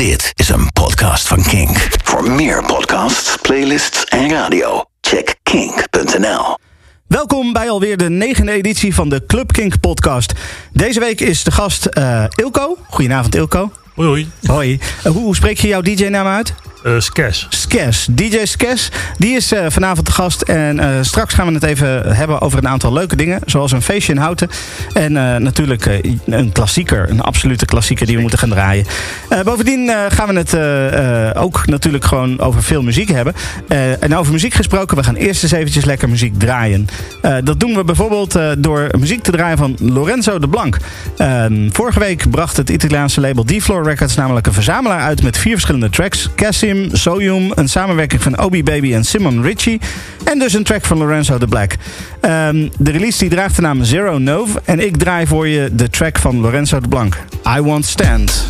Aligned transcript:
Dit 0.00 0.32
is 0.34 0.48
een 0.48 0.72
podcast 0.72 1.28
van 1.28 1.42
Kink. 1.42 1.88
Voor 2.02 2.30
meer 2.30 2.64
podcasts, 2.64 3.36
playlists 3.36 4.04
en 4.04 4.30
radio, 4.30 4.84
check 5.00 5.36
kink.nl. 5.42 6.58
Welkom 7.06 7.52
bij 7.52 7.70
alweer 7.70 7.96
de 7.96 8.10
negende 8.10 8.52
editie 8.52 8.94
van 8.94 9.08
de 9.08 9.26
Club 9.26 9.52
Kink 9.52 9.80
podcast. 9.80 10.32
Deze 10.72 11.00
week 11.00 11.20
is 11.20 11.44
de 11.44 11.50
gast 11.50 11.88
uh, 11.98 12.24
Ilko. 12.34 12.76
Goedenavond 12.88 13.34
Ilko. 13.34 13.72
Hoi 13.94 14.08
hoi. 14.08 14.30
Hoi. 14.46 14.72
Uh, 14.72 15.12
hoe, 15.12 15.22
hoe 15.22 15.36
spreek 15.36 15.58
je 15.58 15.68
jouw 15.68 15.80
DJ-naam 15.80 16.26
uit? 16.26 16.54
Uh, 16.84 16.94
Skes. 16.98 17.46
Skes. 17.48 18.06
DJ 18.10 18.44
Skes. 18.44 18.90
Die 19.18 19.36
is 19.36 19.52
uh, 19.52 19.66
vanavond 19.68 20.06
de 20.06 20.12
gast. 20.12 20.42
En 20.42 20.76
uh, 20.76 20.86
straks 21.00 21.34
gaan 21.34 21.46
we 21.46 21.52
het 21.52 21.62
even 21.62 22.16
hebben 22.16 22.40
over 22.40 22.58
een 22.58 22.68
aantal 22.68 22.92
leuke 22.92 23.16
dingen. 23.16 23.40
Zoals 23.46 23.72
een 23.72 23.82
feestje 23.82 24.12
in 24.12 24.18
Houten. 24.18 24.48
En 24.92 25.12
natuurlijk 25.42 26.00
een 26.26 26.52
klassieker. 26.52 27.10
Een 27.10 27.20
absolute 27.20 27.64
klassieker 27.64 28.06
die 28.06 28.14
we 28.14 28.20
moeten 28.20 28.38
gaan 28.38 28.48
draaien. 28.48 28.86
bovendien 29.44 29.90
gaan 30.08 30.34
we 30.34 30.38
het 30.38 31.36
ook 31.36 31.66
natuurlijk 31.66 32.04
gewoon 32.04 32.40
over 32.40 32.62
veel 32.62 32.82
muziek 32.82 33.08
hebben. 33.08 33.34
en 34.00 34.16
over 34.16 34.32
muziek 34.32 34.54
gesproken. 34.54 34.96
We 34.96 35.02
gaan 35.02 35.14
eerst 35.14 35.42
eens 35.42 35.52
eventjes 35.52 35.84
lekker 35.84 36.08
muziek 36.08 36.38
draaien. 36.38 36.88
dat 37.44 37.60
doen 37.60 37.74
we 37.74 37.84
bijvoorbeeld 37.84 38.38
door 38.58 38.88
muziek 38.98 39.22
te 39.22 39.30
draaien 39.30 39.58
van 39.58 39.76
Lorenzo 39.80 40.38
de 40.38 40.48
Blanc. 40.48 40.76
vorige 41.72 41.98
week 41.98 42.30
bracht 42.30 42.56
het 42.56 42.70
Italiaanse 42.70 43.20
label 43.20 43.44
D-Floor 43.44 43.84
Records 43.84 44.16
namelijk 44.16 44.46
een 44.46 44.52
verzamelaar 44.52 45.00
uit 45.00 45.22
met 45.22 45.38
vier 45.38 45.52
verschillende 45.52 45.90
tracks. 45.90 46.28
Cassie 46.34 46.69
Soyum, 46.92 47.52
een 47.54 47.68
samenwerking 47.68 48.22
van 48.22 48.40
Obi 48.40 48.62
Baby 48.62 48.94
en 48.94 49.04
Simon 49.04 49.42
Ritchie. 49.42 49.80
En 50.24 50.38
dus 50.38 50.52
een 50.52 50.64
track 50.64 50.84
van 50.84 50.98
Lorenzo 50.98 51.38
de 51.38 51.46
Black. 51.46 51.72
Um, 52.20 52.70
de 52.78 52.90
release 52.90 53.18
die 53.18 53.28
draagt 53.28 53.56
de 53.56 53.62
naam 53.62 53.84
Zero 53.84 54.18
Nove. 54.18 54.60
En 54.64 54.80
ik 54.86 54.96
draai 54.96 55.26
voor 55.26 55.48
je 55.48 55.68
de 55.72 55.90
track 55.90 56.18
van 56.18 56.40
Lorenzo 56.40 56.80
de 56.80 56.88
Blanc. 56.88 57.16
I 57.56 57.60
Won't 57.60 57.84
Stand. 57.84 58.48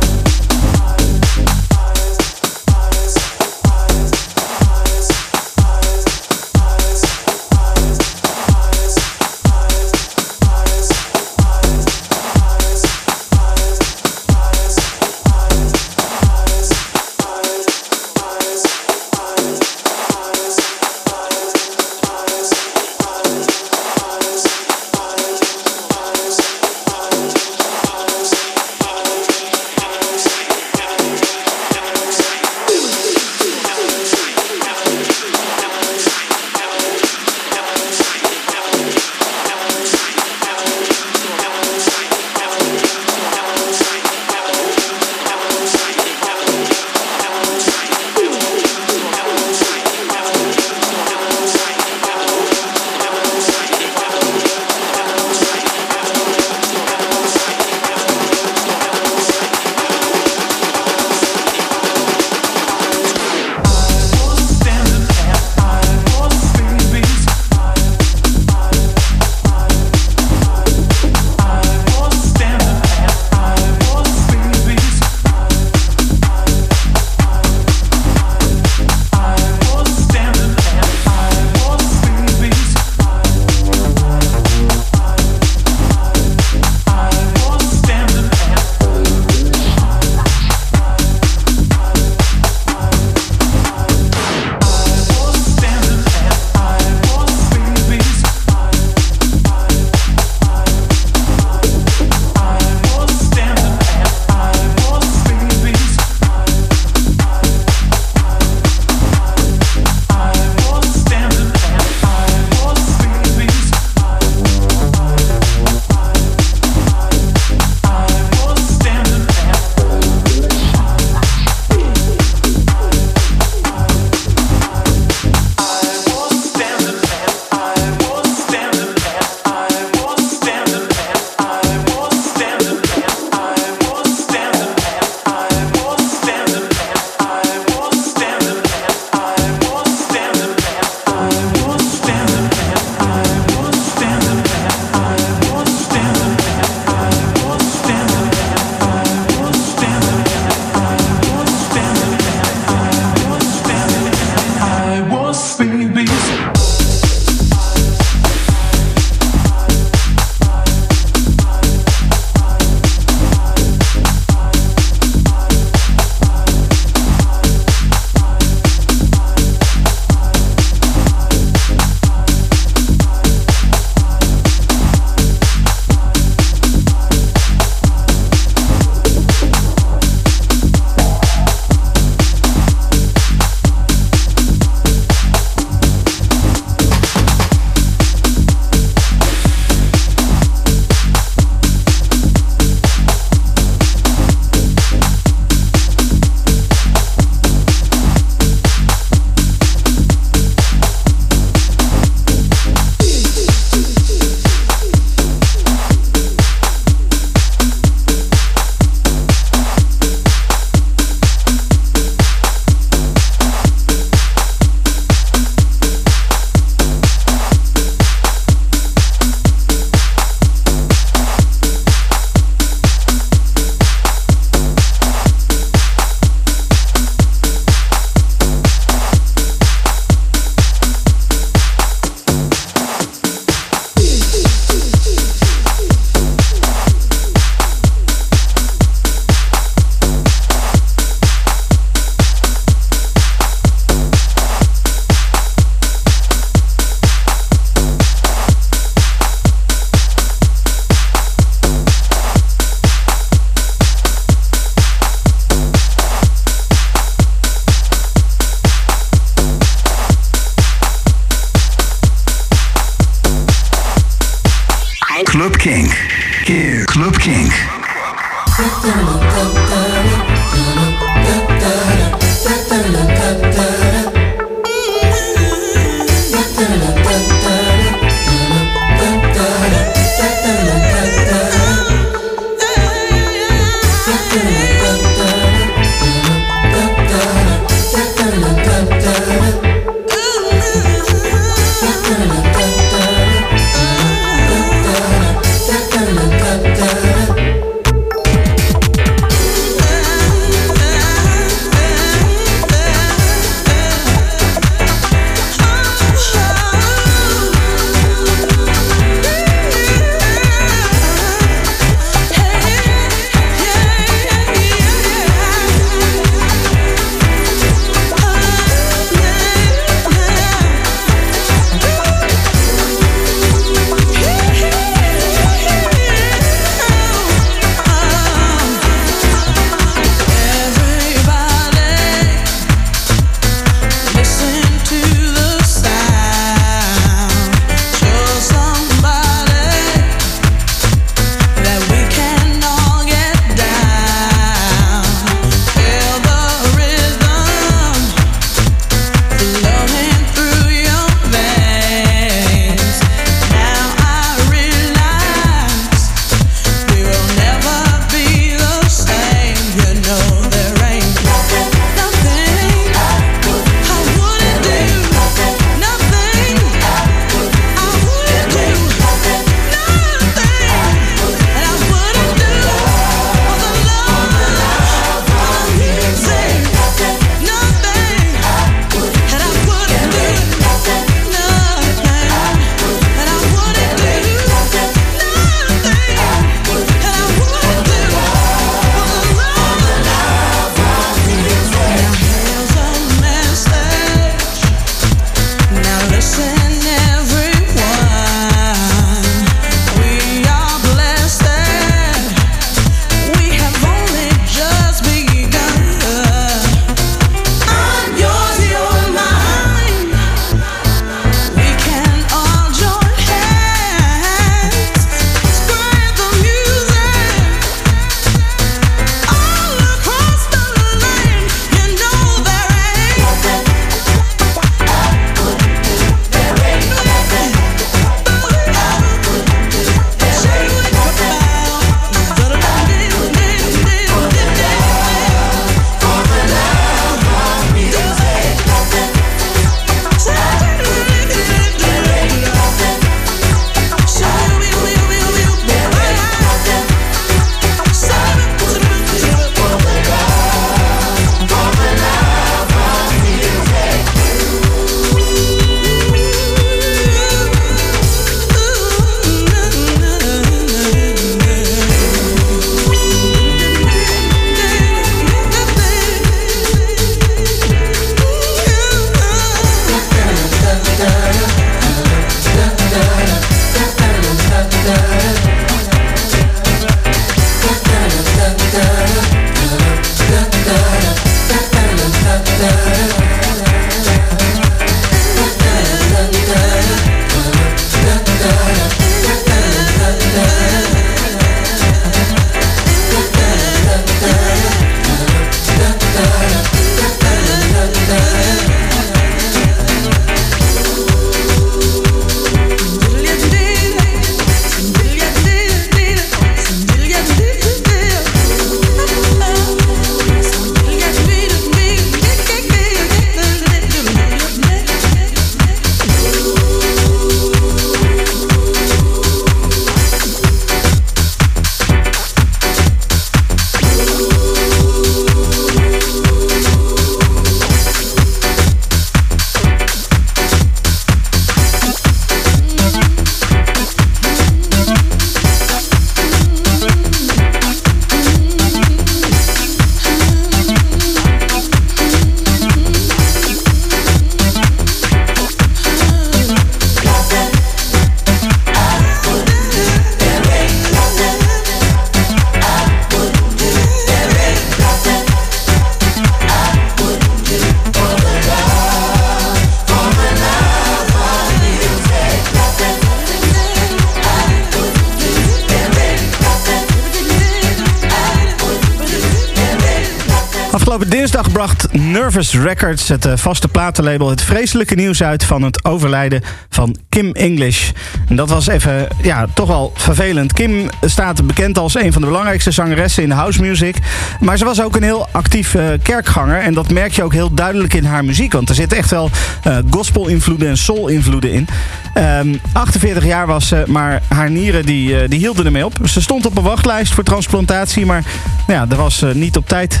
Records, 572.50 573.08
het 573.08 573.24
eh, 573.24 573.32
vaste 573.36 573.68
platenlabel, 573.68 574.30
het 574.30 574.42
vreselijke 574.42 574.94
nieuws 574.94 575.22
uit 575.22 575.44
van 575.44 575.62
het 575.62 575.84
overlijden 575.84 576.42
van 576.68 576.96
Kim 577.08 577.32
English. 577.32 577.90
En 578.28 578.36
dat 578.36 578.48
was 578.48 578.66
even, 578.66 579.08
ja, 579.22 579.46
toch 579.54 579.68
wel 579.68 579.92
vervelend. 579.94 580.52
Kim 580.52 580.88
staat 581.00 581.46
bekend 581.46 581.78
als 581.78 581.94
een 581.94 582.12
van 582.12 582.22
de 582.22 582.28
belangrijkste 582.28 582.70
zangeressen 582.70 583.22
in 583.22 583.30
house 583.30 583.60
music. 583.60 583.96
Maar 584.40 584.58
ze 584.58 584.64
was 584.64 584.82
ook 584.82 584.96
een 584.96 585.02
heel 585.02 585.28
actief 585.32 585.74
uh, 585.74 585.88
kerkganger. 586.02 586.60
En 586.60 586.74
dat 586.74 586.90
merk 586.90 587.12
je 587.12 587.22
ook 587.22 587.32
heel 587.32 587.54
duidelijk 587.54 587.94
in 587.94 588.04
haar 588.04 588.24
muziek. 588.24 588.52
Want 588.52 588.68
er 588.68 588.74
zitten 588.74 588.98
echt 588.98 589.10
wel 589.10 589.30
uh, 589.66 589.78
gospel-invloeden 589.90 590.68
en 590.68 590.76
soul-invloeden 590.76 591.52
in. 591.52 591.68
Um, 592.14 592.60
48 592.72 593.24
jaar 593.24 593.46
was 593.46 593.68
ze, 593.68 593.84
maar 593.86 594.22
haar 594.28 594.50
nieren 594.50 594.86
die, 594.86 595.28
die 595.28 595.38
hielden 595.38 595.66
ermee 595.66 595.84
op. 595.84 595.98
Ze 596.04 596.20
stond 596.20 596.46
op 596.46 596.56
een 596.56 596.62
wachtlijst 596.62 597.14
voor 597.14 597.24
transplantatie, 597.24 598.06
maar 598.06 598.24
ja, 598.66 598.86
er 598.88 598.96
was 598.96 599.24
niet 599.34 599.56
op 599.56 599.68
tijd 599.68 600.00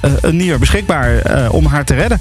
een 0.00 0.36
nier 0.36 0.58
beschikbaar 0.58 1.30
uh, 1.30 1.52
om 1.52 1.66
haar 1.66 1.84
te 1.84 1.94
redden. 1.94 2.20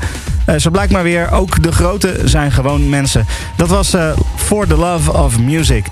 Uh, 0.49 0.55
zo 0.55 0.69
blijkt 0.69 0.91
maar 0.91 1.03
weer, 1.03 1.31
ook 1.31 1.63
de 1.63 1.71
grote 1.71 2.21
zijn 2.23 2.51
gewoon 2.51 2.89
mensen. 2.89 3.25
Dat 3.55 3.67
was 3.67 3.95
For 4.35 4.67
the 4.67 4.77
Love 4.77 5.13
of 5.13 5.39
Music. 5.39 5.85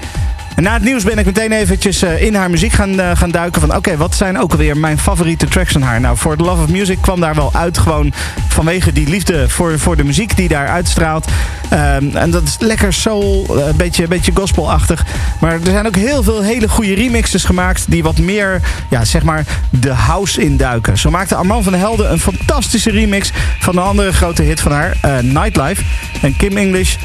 En 0.56 0.64
na 0.64 0.74
het 0.74 0.84
nieuws 0.84 1.04
ben 1.04 1.18
ik 1.18 1.26
meteen 1.26 1.52
eventjes 1.52 2.04
in 2.04 2.36
haar 2.36 2.50
muziek 2.50 2.72
gaan, 2.72 3.18
gaan 3.18 3.32
duiken. 3.32 3.62
Van 3.62 3.76
oké, 3.76 3.98
wat 3.98 4.16
zijn 4.16 4.40
ook 4.40 4.52
alweer 4.52 4.78
mijn 4.78 5.00
favoriete 5.00 5.48
tracks 5.48 5.72
van 5.72 5.82
haar? 5.82 6.00
Nou, 6.00 6.18
For 6.18 6.38
the 6.38 6.44
Love 6.44 6.62
of 6.62 6.70
Music 6.70 7.02
kwam 7.02 7.20
daar 7.20 7.36
wel 7.36 7.54
uit. 7.54 7.78
Gewoon 7.78 8.14
vanwege 8.58 8.92
die 8.92 9.10
liefde 9.10 9.50
voor, 9.50 9.80
voor 9.80 9.96
de 9.96 10.04
muziek 10.04 10.36
die 10.36 10.48
daar 10.48 10.68
uitstraalt. 10.68 11.26
Um, 11.74 12.16
en 12.16 12.32
dat 12.32 12.44
is 12.44 12.56
lekker 12.60 12.94
soul, 12.94 13.46
een 13.68 13.76
beetje, 13.76 14.08
beetje 14.08 14.32
gospelachtig. 14.36 15.06
Maar 15.40 15.52
er 15.52 15.60
zijn 15.64 15.88
ook 15.88 15.96
heel 15.96 16.24
veel 16.24 16.42
hele 16.42 16.70
goede 16.70 16.94
remixes 16.94 17.44
gemaakt. 17.44 17.92
Die 17.92 18.04
wat 18.04 18.18
meer, 18.18 18.62
ja, 18.90 19.06
zeg 19.06 19.24
maar, 19.24 19.46
de 19.70 19.90
house 19.90 20.42
induiken. 20.42 20.98
Zo 20.98 21.10
maakte 21.10 21.36
Armand 21.36 21.64
van 21.64 21.74
Helden 21.74 22.12
een 22.12 22.20
fantastische 22.20 22.92
remix 22.92 23.32
van 23.60 23.78
een 23.78 23.84
andere 23.84 24.14
grote 24.14 24.42
hit 24.42 24.60
van 24.60 24.72
haar, 24.72 24.98
uh, 25.06 25.20
Nightlife. 25.20 25.84
En 26.22 26.36
Kim 26.36 26.58
English, 26.58 26.96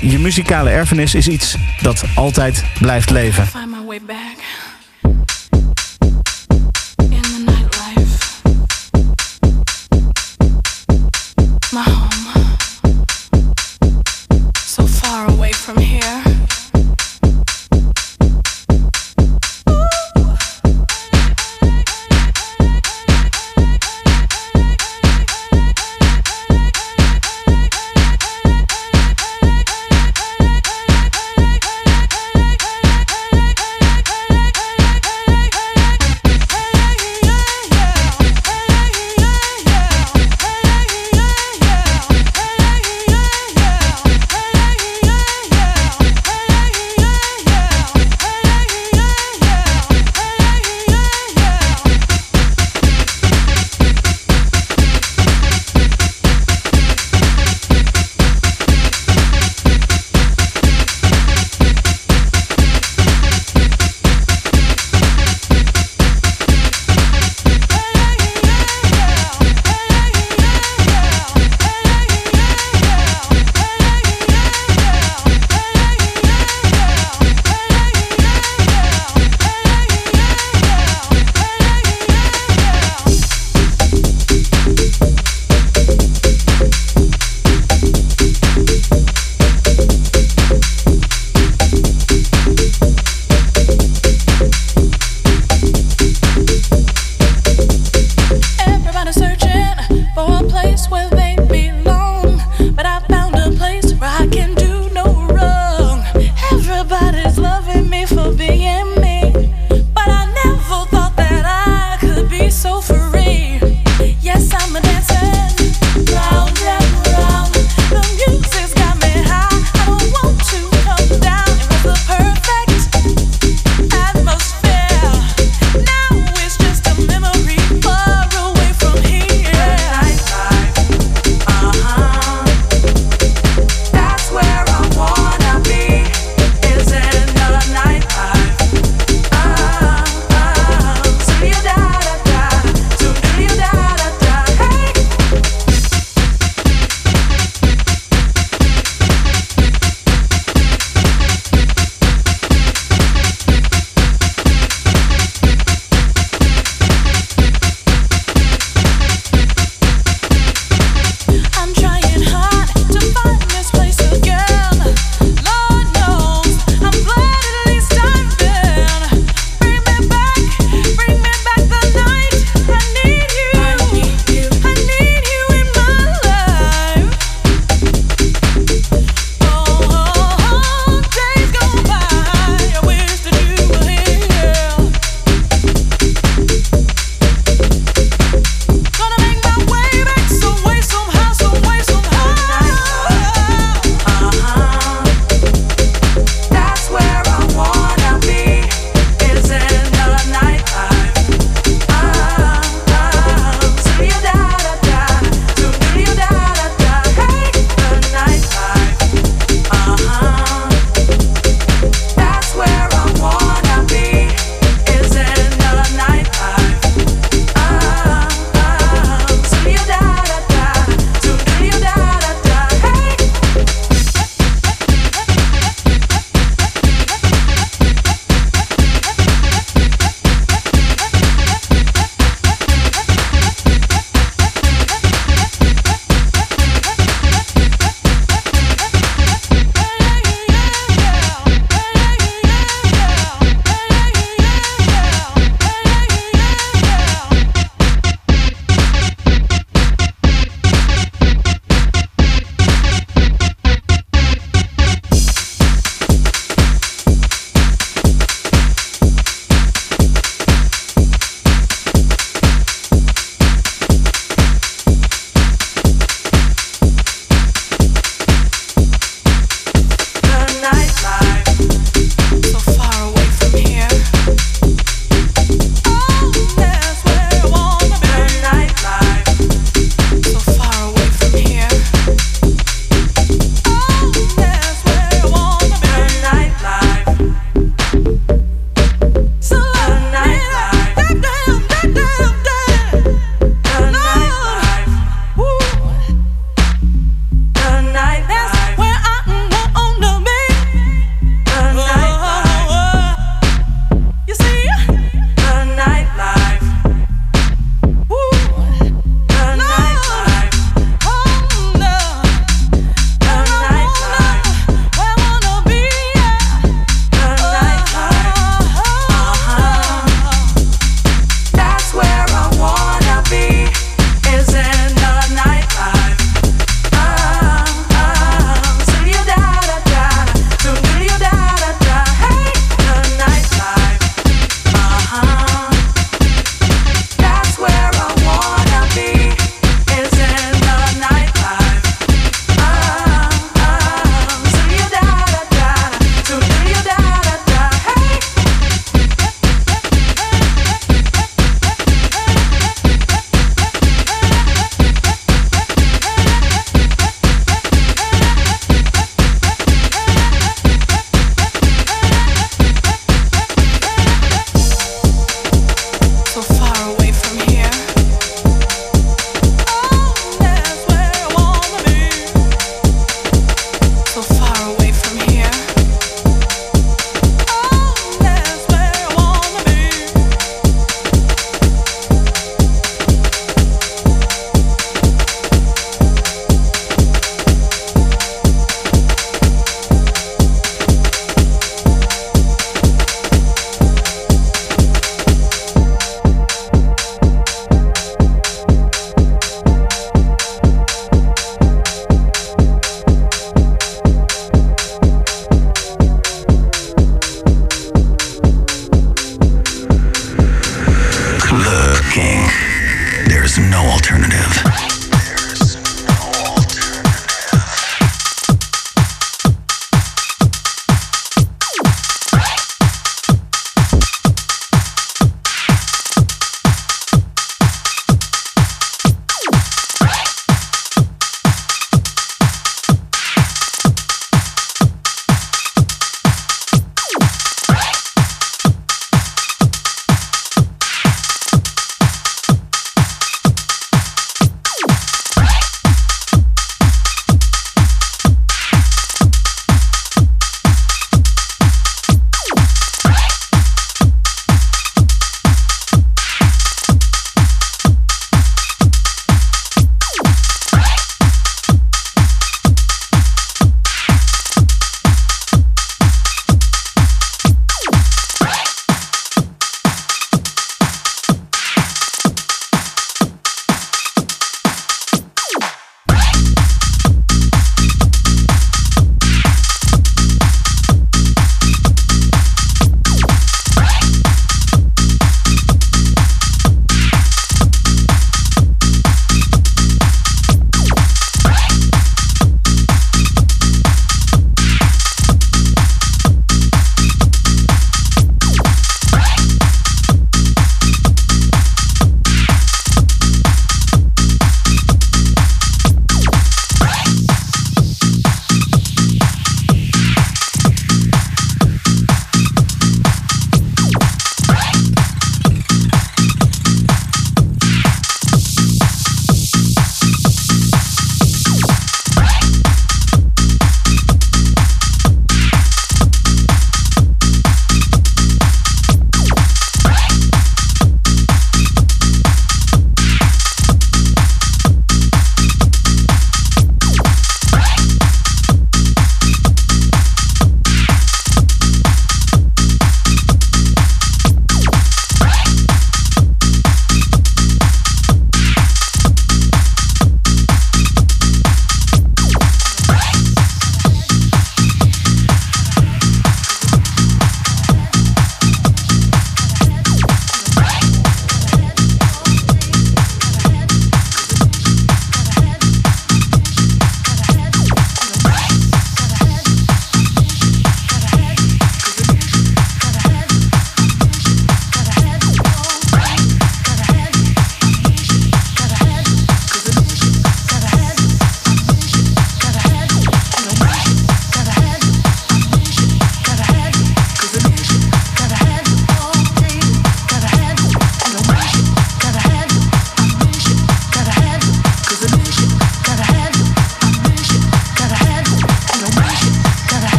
je 0.00 0.18
muzikale 0.18 0.70
erfenis 0.70 1.14
is 1.14 1.28
iets 1.28 1.56
dat 1.80 2.04
altijd 2.14 2.64
blijft 2.80 3.10
leven. 3.10 3.48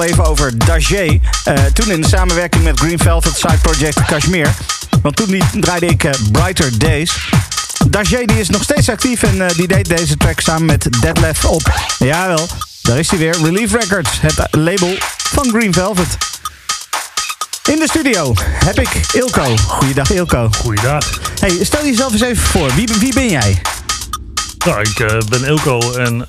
Al 0.00 0.06
even 0.06 0.24
over 0.24 0.58
Dajé. 0.58 1.20
Uh, 1.48 1.64
toen 1.64 1.90
in 1.90 2.04
samenwerking 2.04 2.64
met 2.64 2.80
Green 2.80 2.98
Velvet 2.98 3.36
Side 3.36 3.58
Project 3.62 4.04
Kashmir. 4.04 4.48
Want 5.02 5.16
toen 5.16 5.26
die, 5.26 5.42
draaide 5.60 5.86
ik 5.86 6.04
uh, 6.04 6.10
Brighter 6.32 6.78
Days. 6.78 7.28
Dajé 7.88 8.24
die 8.24 8.38
is 8.38 8.48
nog 8.48 8.62
steeds 8.62 8.88
actief 8.88 9.22
en 9.22 9.36
uh, 9.36 9.48
die 9.48 9.68
deed 9.68 9.88
deze 9.88 10.16
track 10.16 10.40
samen 10.40 10.64
met 10.64 10.88
Deadlef 11.00 11.44
op. 11.44 11.72
Jawel, 11.98 12.48
daar 12.82 12.98
is 12.98 13.10
hij 13.10 13.18
weer. 13.18 13.36
Relief 13.42 13.72
Records, 13.72 14.10
het 14.20 14.46
label 14.50 14.96
van 15.30 15.48
Green 15.48 15.72
Velvet. 15.72 16.16
In 17.68 17.78
de 17.78 17.88
studio 17.88 18.34
heb 18.40 18.78
ik 18.78 19.00
Ilko. 19.12 19.56
Goeiedag 19.56 20.10
Ilko. 20.10 20.48
Goeiedag. 20.58 21.20
Hey, 21.40 21.58
stel 21.64 21.84
jezelf 21.84 22.12
eens 22.12 22.22
even 22.22 22.46
voor. 22.46 22.74
Wie, 22.74 22.88
wie 22.98 23.14
ben 23.14 23.28
jij? 23.28 23.62
Nou, 24.64 24.80
ik 24.80 24.98
uh, 24.98 25.18
ben 25.28 25.44
Ilko 25.44 25.92
en 25.92 26.24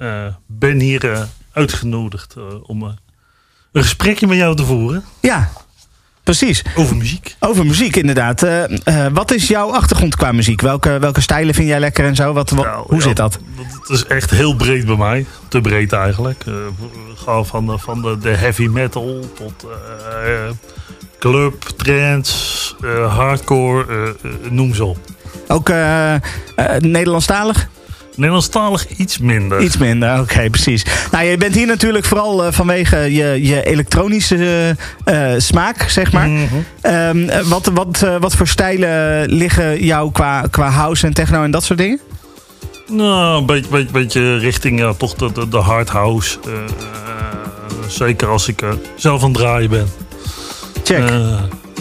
uh, 0.00 0.26
ben 0.46 0.80
hier 0.80 1.28
uitgenodigd 1.54 2.36
om 2.62 2.82
een 2.82 3.82
gesprekje 3.82 4.26
met 4.26 4.36
jou 4.36 4.56
te 4.56 4.64
voeren. 4.64 5.04
Ja, 5.20 5.50
precies. 6.22 6.62
Over 6.74 6.96
muziek. 6.96 7.36
Over 7.40 7.66
muziek, 7.66 7.96
inderdaad. 7.96 8.46
wat 9.12 9.30
is 9.30 9.48
jouw 9.48 9.70
achtergrond 9.70 10.16
qua 10.16 10.32
muziek? 10.32 10.60
Welke, 10.60 10.98
welke 10.98 11.20
stijlen 11.20 11.54
vind 11.54 11.68
jij 11.68 11.80
lekker 11.80 12.04
en 12.04 12.14
zo? 12.14 12.32
Wat, 12.32 12.50
wat 12.50 12.64
nou, 12.64 12.84
hoe 12.86 12.96
ja, 12.96 13.02
zit 13.02 13.16
dat? 13.16 13.38
Dat 13.80 13.96
is 13.96 14.06
echt 14.06 14.30
heel 14.30 14.54
breed 14.54 14.86
bij 14.86 14.96
mij. 14.96 15.26
Te 15.48 15.60
breed 15.60 15.92
eigenlijk. 15.92 16.44
ga 17.14 17.42
van, 17.42 17.66
de, 17.66 17.78
van 17.78 18.02
de, 18.02 18.18
de 18.18 18.36
heavy 18.36 18.66
metal 18.66 19.28
tot 19.34 19.66
club, 21.18 21.62
trance, 21.76 22.74
hardcore, 23.08 24.14
noem 24.50 24.74
ze 24.74 24.84
op. 24.84 24.98
Ook 25.48 25.68
Nederlandstalig? 26.78 27.68
Nederlandstalig 28.14 28.86
iets 28.96 29.18
minder. 29.18 29.60
Iets 29.60 29.76
minder, 29.76 30.20
oké, 30.20 30.50
precies. 30.50 30.84
Nou, 31.10 31.24
je 31.24 31.36
bent 31.36 31.54
hier 31.54 31.66
natuurlijk 31.66 32.04
vooral 32.04 32.46
uh, 32.46 32.52
vanwege 32.52 32.96
je, 32.96 33.46
je 33.46 33.62
elektronische 33.62 34.76
smaak, 35.38 35.88
zeg 35.88 36.12
maar. 36.12 36.28
Mm 36.28 36.48
-hmm. 36.48 36.92
um, 36.92 37.48
wat, 37.48 37.70
wat, 37.74 38.06
wat 38.20 38.36
voor 38.36 38.46
stijlen 38.46 39.28
liggen 39.30 39.84
jou 39.84 40.12
qua, 40.12 40.44
qua 40.50 40.68
house 40.68 41.06
en 41.06 41.14
techno 41.14 41.42
en 41.42 41.50
dat 41.50 41.64
soort 41.64 41.78
dingen? 41.78 42.00
Nou, 42.86 43.38
een 43.38 43.46
beetje, 43.46 43.70
beetje, 43.70 43.92
beetje 43.92 44.38
richting 44.38 44.78
ja, 44.78 44.92
toch 44.92 45.14
de, 45.14 45.32
de, 45.32 45.48
de 45.48 45.56
hard 45.56 45.88
house. 45.88 46.38
zeker 47.88 48.28
als 48.28 48.48
ik 48.48 48.62
zelf 48.96 49.22
aan 49.22 49.28
het 49.28 49.38
draaien 49.38 49.70
ben. 49.70 49.86
Check 50.82 51.02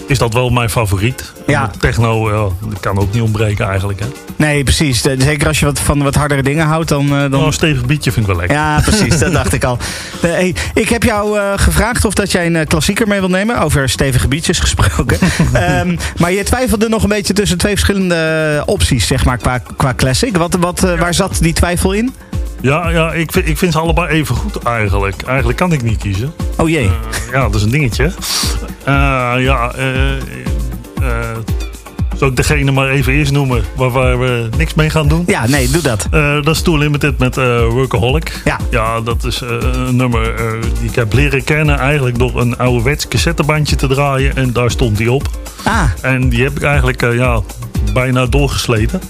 is 0.07 0.17
dat 0.17 0.33
wel 0.33 0.49
mijn 0.49 0.69
favoriet. 0.69 1.31
Ja. 1.47 1.71
Techno 1.79 2.29
ja, 2.29 2.67
dat 2.69 2.79
kan 2.79 2.99
ook 2.99 3.13
niet 3.13 3.21
ontbreken 3.21 3.67
eigenlijk. 3.67 3.99
Hè? 3.99 4.05
Nee, 4.35 4.63
precies. 4.63 5.01
Zeker 5.01 5.47
als 5.47 5.59
je 5.59 5.65
wat 5.65 5.79
van 5.79 6.03
wat 6.03 6.15
hardere 6.15 6.43
dingen 6.43 6.65
houdt. 6.65 6.89
Dan, 6.89 7.05
uh, 7.05 7.21
dan... 7.21 7.35
Oh, 7.35 7.45
een 7.45 7.53
stevig 7.53 7.85
bietje 7.85 8.11
vind 8.11 8.27
ik 8.27 8.31
wel 8.31 8.39
lekker. 8.41 8.57
Ja, 8.57 8.81
precies. 8.81 9.19
dat 9.19 9.31
dacht 9.31 9.53
ik 9.53 9.63
al. 9.63 9.77
Hey, 10.21 10.55
ik 10.73 10.89
heb 10.89 11.03
jou 11.03 11.37
uh, 11.37 11.51
gevraagd 11.55 12.05
of 12.05 12.13
dat 12.13 12.31
jij 12.31 12.45
een 12.45 12.67
klassieker 12.67 13.07
mee 13.07 13.19
wilt 13.19 13.31
nemen. 13.31 13.59
Over 13.59 13.89
stevige 13.89 14.27
bietjes 14.27 14.59
gesproken. 14.59 15.17
um, 15.79 15.97
maar 16.19 16.31
je 16.31 16.43
twijfelde 16.43 16.89
nog 16.89 17.03
een 17.03 17.09
beetje 17.09 17.33
tussen 17.33 17.57
twee 17.57 17.73
verschillende 17.73 18.63
opties, 18.65 19.07
zeg 19.07 19.25
maar, 19.25 19.37
qua, 19.37 19.61
qua 19.77 19.93
classic. 19.93 20.37
Wat, 20.37 20.55
wat, 20.59 20.79
waar 20.79 21.13
zat 21.13 21.37
die 21.41 21.53
twijfel 21.53 21.93
in? 21.93 22.13
Ja, 22.63 22.89
ja 22.89 23.13
ik, 23.13 23.31
vind, 23.31 23.47
ik 23.47 23.57
vind 23.57 23.73
ze 23.73 23.79
allebei 23.79 24.07
even 24.07 24.35
goed 24.35 24.63
eigenlijk. 24.63 25.21
Eigenlijk 25.21 25.57
kan 25.57 25.71
ik 25.71 25.83
niet 25.83 25.97
kiezen. 25.97 26.33
Oh 26.57 26.69
jee. 26.69 26.89
ja, 27.31 27.41
dat 27.41 27.55
is 27.55 27.63
een 27.63 27.69
dingetje. 27.69 28.11
ja, 29.37 29.71
zal 32.17 32.27
ik 32.27 32.35
degene 32.35 32.71
maar 32.71 32.89
even 32.89 33.13
eerst 33.13 33.31
noemen 33.31 33.63
waar, 33.75 33.89
waar, 33.89 34.19
we 34.19 34.49
niks 34.57 34.73
mee 34.73 34.89
gaan 34.89 35.07
doen? 35.07 35.23
Ja, 35.27 35.47
nee, 35.47 35.69
doe 35.69 35.81
dat. 35.81 36.07
Uh, 36.13 36.33
dat 36.33 36.55
is 36.55 36.61
Tool 36.61 36.77
Limited 36.77 37.17
met 37.17 37.37
uh, 37.37 37.67
Workaholic. 37.67 38.41
Ja. 38.45 38.59
Ja, 38.69 39.01
dat 39.01 39.23
is 39.23 39.41
uh, 39.41 39.49
een 39.49 39.95
nummer 39.95 40.33
die 40.79 40.89
ik 40.89 40.95
heb 40.95 41.13
leren 41.13 41.43
kennen 41.43 41.79
eigenlijk 41.79 42.17
door 42.17 42.41
een 42.41 42.57
ouderwets 42.57 43.07
cassettebandje 43.07 43.75
te 43.75 43.87
draaien. 43.87 44.35
En 44.35 44.53
daar 44.53 44.71
stond 44.71 44.97
die 44.97 45.11
op. 45.11 45.29
Ah. 45.63 45.83
En 46.01 46.29
die 46.29 46.43
heb 46.43 46.55
ik 46.55 46.63
eigenlijk 46.63 47.01
ja, 47.01 47.41
bijna 47.93 48.25
doorgesleten. 48.25 49.01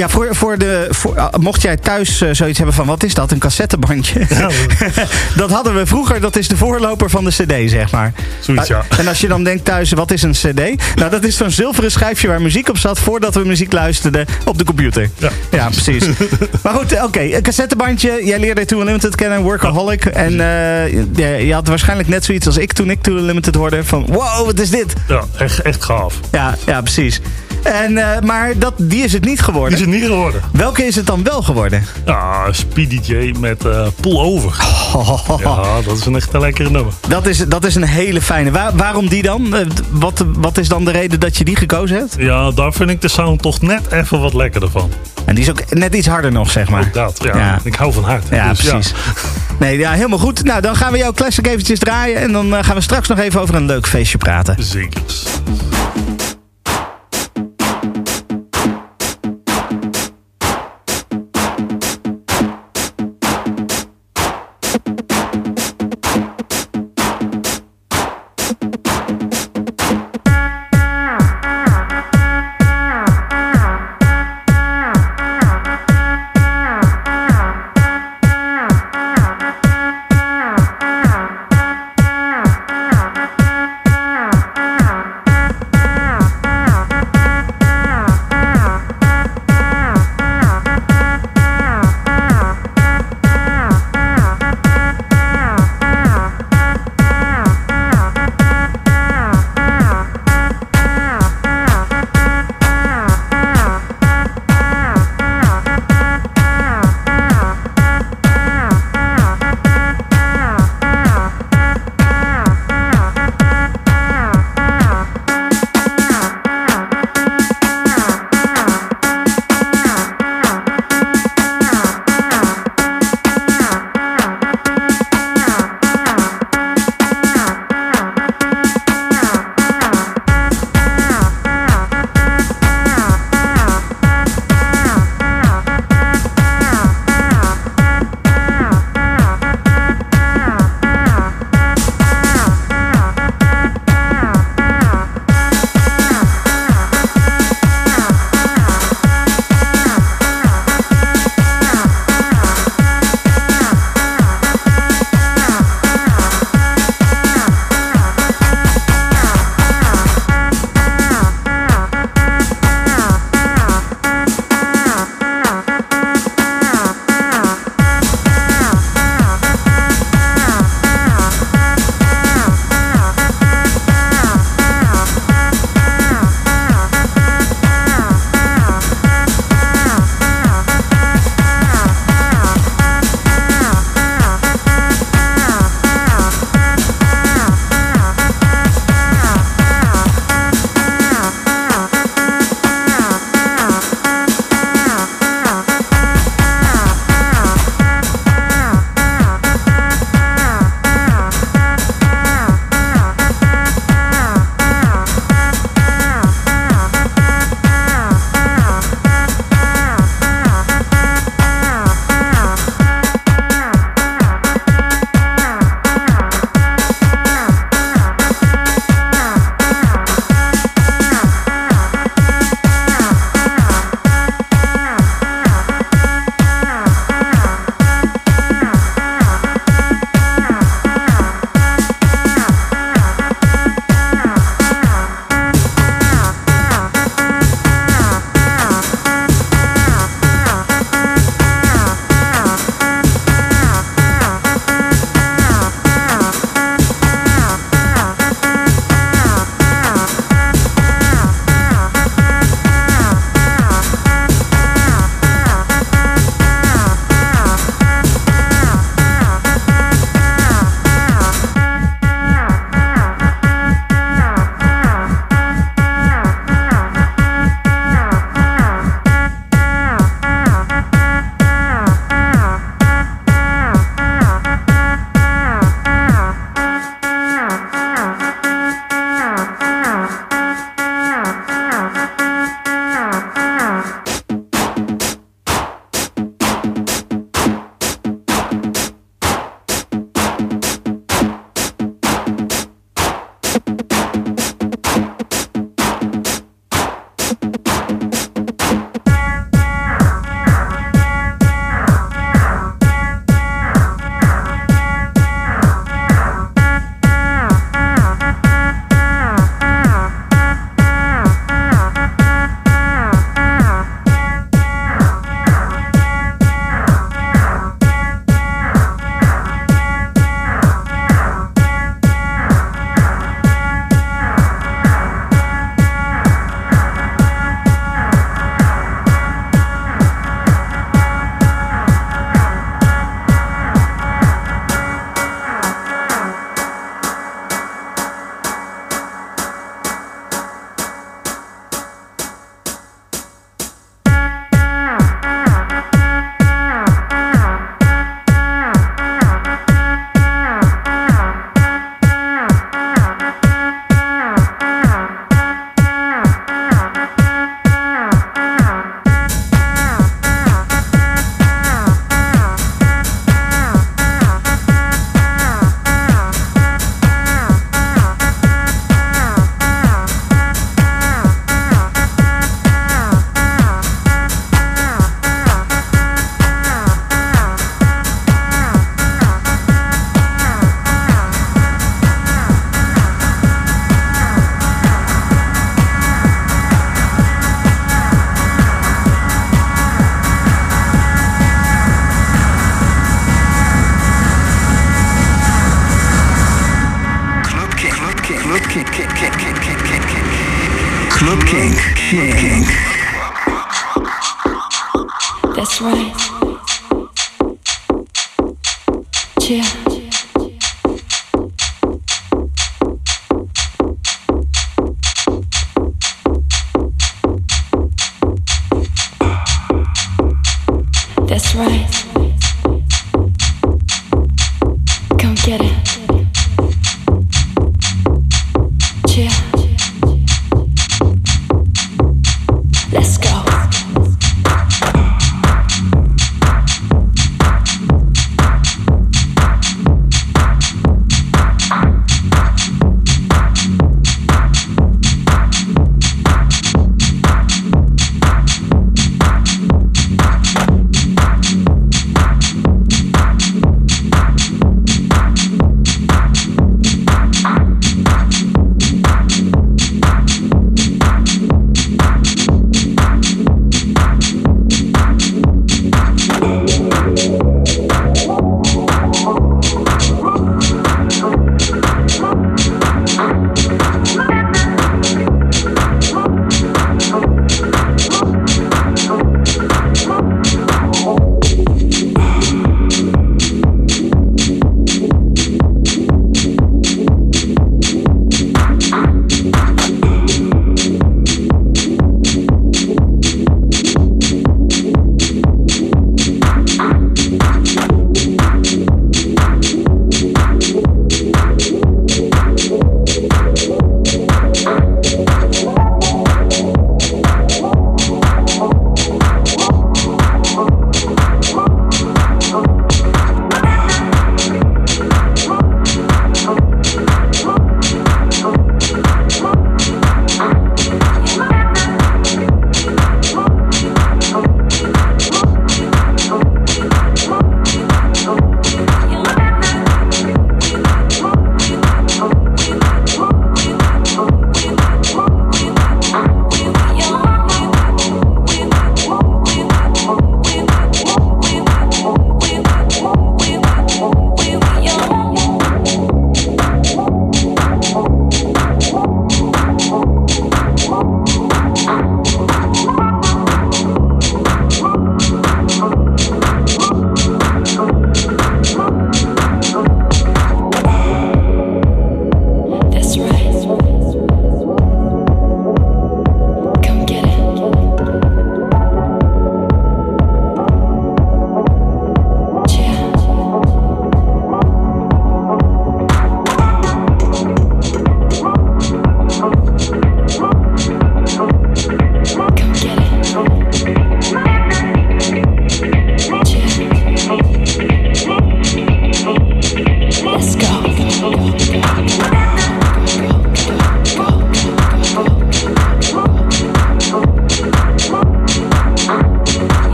Ja, 0.00 0.08
voor, 0.08 0.28
voor 0.30 0.58
de, 0.58 0.86
voor, 0.90 1.18
ah, 1.20 1.40
mocht 1.40 1.62
jij 1.62 1.76
thuis 1.76 2.22
uh, 2.22 2.28
zoiets 2.32 2.58
hebben 2.58 2.76
van 2.76 2.86
wat 2.86 3.02
is 3.02 3.14
dat, 3.14 3.30
een 3.30 3.38
cassettebandje? 3.38 4.26
Ja, 4.28 4.48
dat 5.36 5.50
hadden 5.50 5.74
we 5.74 5.86
vroeger, 5.86 6.20
dat 6.20 6.36
is 6.36 6.48
de 6.48 6.56
voorloper 6.56 7.10
van 7.10 7.24
de 7.24 7.30
cd, 7.30 7.70
zeg 7.70 7.90
maar. 7.90 8.12
Zoiets, 8.40 8.68
ja. 8.68 8.82
En 8.98 9.08
als 9.08 9.20
je 9.20 9.28
dan 9.28 9.44
denkt 9.44 9.64
thuis, 9.64 9.92
wat 9.92 10.10
is 10.10 10.22
een 10.22 10.32
cd? 10.32 10.94
Nou, 10.94 11.10
dat 11.10 11.24
is 11.24 11.36
zo'n 11.36 11.50
zilveren 11.50 11.90
schijfje 11.90 12.28
waar 12.28 12.42
muziek 12.42 12.68
op 12.68 12.78
zat 12.78 12.98
voordat 12.98 13.34
we 13.34 13.44
muziek 13.44 13.72
luisterden 13.72 14.26
op 14.44 14.58
de 14.58 14.64
computer. 14.64 15.10
Ja, 15.18 15.30
ja 15.50 15.68
precies. 15.68 16.06
maar 16.62 16.74
goed, 16.74 16.92
oké, 16.92 17.04
okay, 17.04 17.34
een 17.34 17.42
cassettebandje. 17.42 18.20
Jij 18.24 18.38
leerde 18.38 18.64
Too 18.64 18.80
Unlimited 18.80 19.14
kennen, 19.14 19.42
Workaholic. 19.42 20.04
Ja. 20.04 20.10
En 20.10 20.32
uh, 20.32 21.46
je 21.46 21.52
had 21.52 21.68
waarschijnlijk 21.68 22.08
net 22.08 22.24
zoiets 22.24 22.46
als 22.46 22.56
ik 22.56 22.72
toen 22.72 22.90
ik 22.90 23.02
Too 23.02 23.16
Unlimited 23.16 23.54
hoorde 23.54 23.84
van 23.84 24.06
wow, 24.06 24.46
wat 24.46 24.58
is 24.58 24.70
dit? 24.70 24.92
Ja, 25.08 25.24
echt, 25.38 25.60
echt 25.60 25.84
gaaf. 25.84 26.14
Ja, 26.32 26.56
ja 26.66 26.80
precies. 26.80 27.20
En, 27.62 27.92
uh, 27.92 28.20
maar 28.20 28.58
dat, 28.58 28.74
die 28.76 29.04
is 29.04 29.12
het 29.12 29.24
niet 29.24 29.40
geworden. 29.40 29.78
Die 29.78 29.86
is 29.86 29.92
het 29.92 30.00
niet 30.00 30.10
geworden. 30.10 30.40
Welke 30.52 30.84
is 30.84 30.96
het 30.96 31.06
dan 31.06 31.22
wel 31.22 31.42
geworden? 31.42 31.84
Ja, 32.06 32.52
Speedy 32.52 33.00
J 33.02 33.34
met 33.38 33.64
uh, 33.64 33.86
Pull 34.00 34.16
Over. 34.16 34.64
Oh. 34.94 35.28
Ja, 35.40 35.80
dat 35.82 35.96
is 35.98 36.06
een 36.06 36.16
echt 36.16 36.32
een 36.32 36.40
lekkere 36.40 36.70
nummer. 36.70 36.92
Dat 37.08 37.26
is, 37.26 37.38
dat 37.48 37.64
is 37.64 37.74
een 37.74 37.84
hele 37.84 38.20
fijne. 38.20 38.50
Waar, 38.50 38.76
waarom 38.76 39.08
die 39.08 39.22
dan? 39.22 39.56
Uh, 39.56 39.60
wat, 39.90 40.24
wat 40.26 40.58
is 40.58 40.68
dan 40.68 40.84
de 40.84 40.90
reden 40.90 41.20
dat 41.20 41.36
je 41.36 41.44
die 41.44 41.56
gekozen 41.56 41.96
hebt? 41.96 42.14
Ja, 42.18 42.50
daar 42.50 42.72
vind 42.72 42.90
ik 42.90 43.00
de 43.00 43.08
sound 43.08 43.42
toch 43.42 43.60
net 43.60 43.92
even 43.92 44.20
wat 44.20 44.34
lekkerder 44.34 44.70
van. 44.70 44.90
En 45.24 45.34
die 45.34 45.44
is 45.44 45.50
ook 45.50 45.74
net 45.74 45.94
iets 45.94 46.06
harder 46.06 46.32
nog, 46.32 46.50
zeg 46.50 46.68
maar. 46.68 46.84
Ook 46.86 46.92
dat, 46.92 47.20
ja. 47.24 47.36
ja. 47.36 47.58
Ik 47.62 47.74
hou 47.74 47.92
van 47.92 48.04
hard. 48.04 48.24
Ja, 48.30 48.48
dus, 48.48 48.62
precies. 48.62 48.90
Ja. 48.90 49.28
Nee, 49.58 49.78
ja, 49.78 49.92
helemaal 49.92 50.18
goed. 50.18 50.44
Nou, 50.44 50.60
dan 50.60 50.76
gaan 50.76 50.92
we 50.92 50.98
jouw 50.98 51.12
classic 51.12 51.46
eventjes 51.46 51.78
draaien. 51.78 52.16
En 52.20 52.32
dan 52.32 52.64
gaan 52.64 52.74
we 52.74 52.80
straks 52.80 53.08
nog 53.08 53.18
even 53.18 53.40
over 53.40 53.54
een 53.54 53.66
leuk 53.66 53.86
feestje 53.86 54.18
praten. 54.18 54.56
Zeker. 54.58 55.00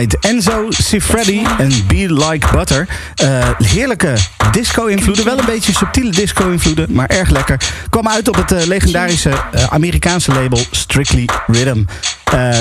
Enzo 0.00 0.66
Cifredi 0.68 1.42
en 1.58 1.70
Be 1.86 2.14
Like 2.14 2.46
Butter. 2.52 2.88
Eh, 3.14 3.48
heerlijke 3.58 4.14
disco-invloeden. 4.52 5.24
Wel 5.24 5.38
een 5.38 5.44
beetje 5.44 5.72
subtiele 5.72 6.10
disco-invloeden, 6.10 6.92
maar 6.92 7.06
erg 7.06 7.30
lekker. 7.30 7.60
Kwam 7.90 8.08
uit 8.08 8.28
op 8.28 8.34
het 8.34 8.52
eh, 8.52 8.66
legendarische 8.66 9.30
eh, 9.30 9.64
Amerikaanse 9.64 10.32
label 10.32 10.58
Strictly 10.70 11.28
Rhythm. 11.46 11.84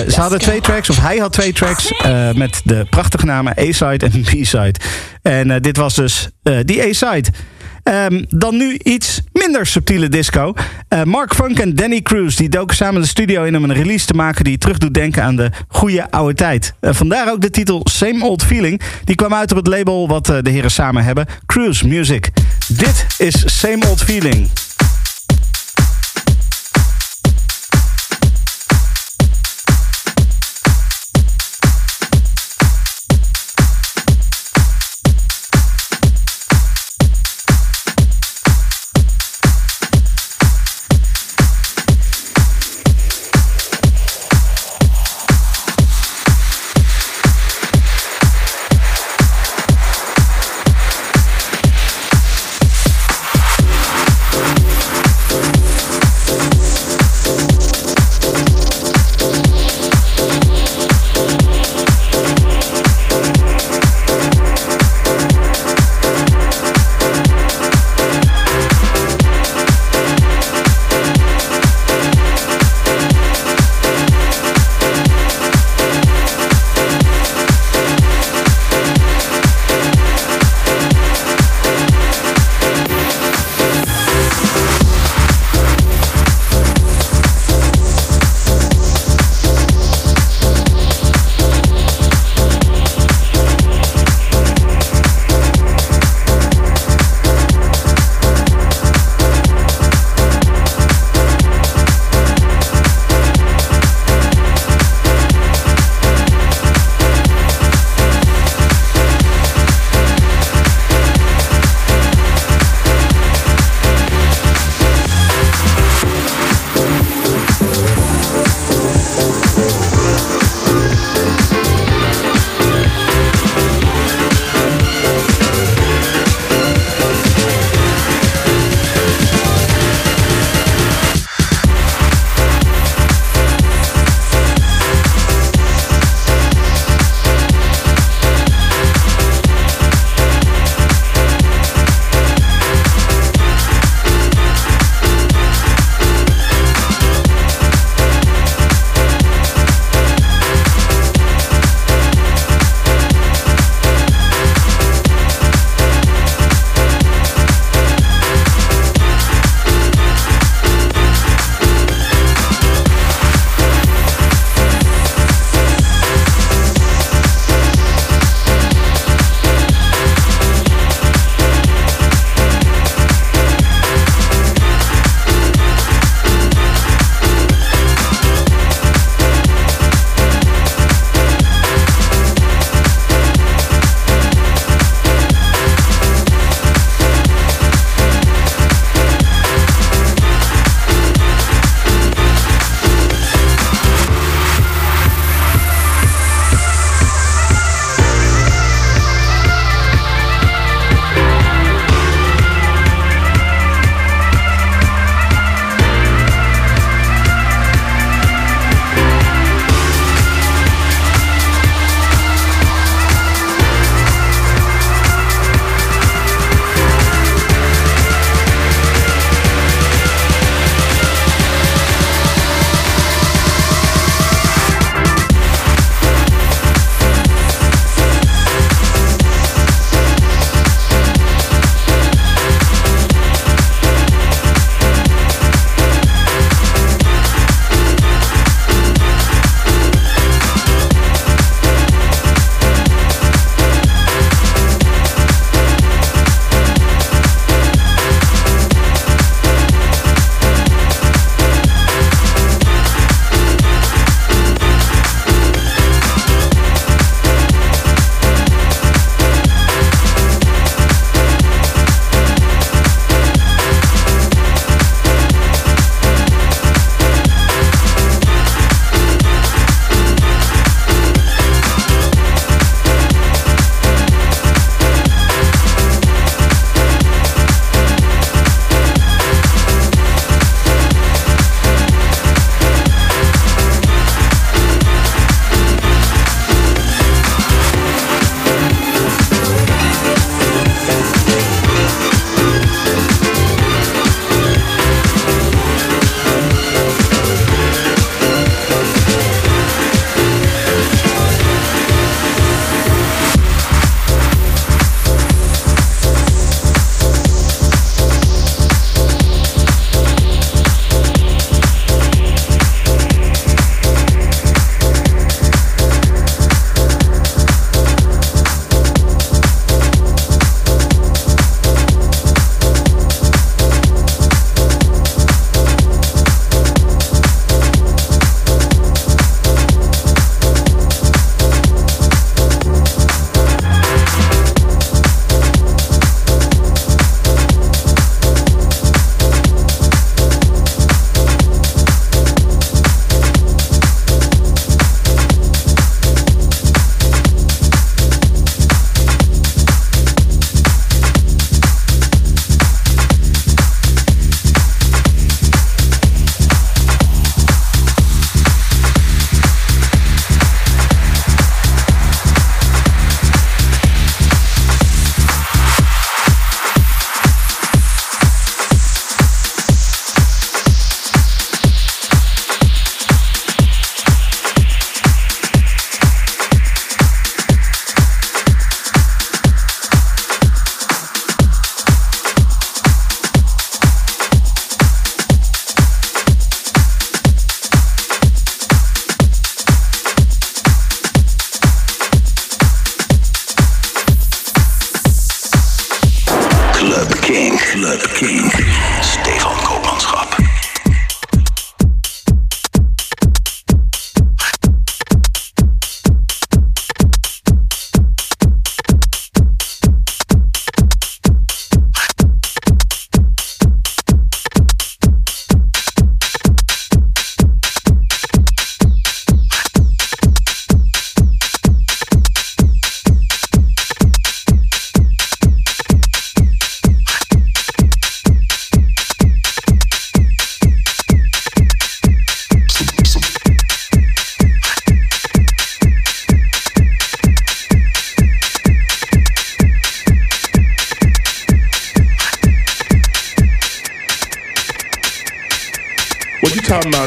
Ze 0.09 0.15
hadden 0.15 0.39
twee 0.39 0.61
tracks, 0.61 0.89
of 0.89 0.99
hij 0.99 1.17
had 1.17 1.33
twee 1.33 1.53
tracks, 1.53 1.93
met 2.35 2.61
de 2.63 2.85
prachtige 2.89 3.25
namen 3.25 3.57
A-side 3.59 4.05
en 4.05 4.21
B-side. 4.21 4.73
En 5.21 5.61
dit 5.61 5.77
was 5.77 5.95
dus 5.95 6.29
die 6.65 6.81
A-side. 6.81 7.29
Ehm, 7.83 8.23
dan 8.29 8.57
nu 8.57 8.77
iets 8.83 9.21
minder 9.33 9.65
subtiele 9.65 10.09
disco. 10.09 10.53
Eh, 10.91 11.03
Mark 11.03 11.35
Funk 11.35 11.59
en 11.59 11.75
Danny 11.75 12.01
Cruz 12.01 12.35
die 12.35 12.49
doken 12.49 12.75
samen 12.75 13.01
de 13.01 13.07
studio 13.07 13.43
in 13.43 13.57
om 13.57 13.63
een 13.63 13.73
release 13.73 14.05
te 14.05 14.13
maken 14.13 14.43
die 14.43 14.57
terug 14.57 14.77
doet 14.77 14.93
denken 14.93 15.23
aan 15.23 15.35
de 15.35 15.49
goede 15.67 16.11
oude 16.11 16.33
tijd. 16.33 16.73
Eh, 16.79 16.93
vandaar 16.93 17.31
ook 17.31 17.41
de 17.41 17.49
titel 17.49 17.81
Same 17.83 18.25
Old 18.25 18.43
Feeling. 18.43 18.81
Die 19.03 19.15
kwam 19.15 19.33
uit 19.33 19.51
op 19.51 19.57
het 19.57 19.67
label 19.67 20.07
wat 20.07 20.29
eh, 20.29 20.37
de 20.41 20.49
heren 20.49 20.71
samen 20.71 21.03
hebben, 21.03 21.25
Cruise 21.45 21.87
Music. 21.87 22.29
Dit 22.67 23.05
is 23.17 23.59
Same 23.59 23.87
Old 23.89 24.03
Feeling. 24.03 24.49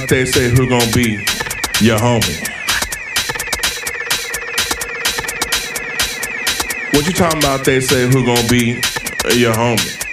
They 0.09 0.27
say 0.27 0.51
who 0.51 0.69
gonna 0.69 0.91
be 0.93 1.13
your 1.81 1.99
homie? 1.99 2.49
What 6.93 7.07
you 7.07 7.13
talking 7.13 7.39
about? 7.39 7.65
They 7.65 7.81
say 7.81 8.07
who 8.07 8.25
gonna 8.25 8.47
be 8.49 8.81
your 9.35 9.55
homie? 9.55 10.04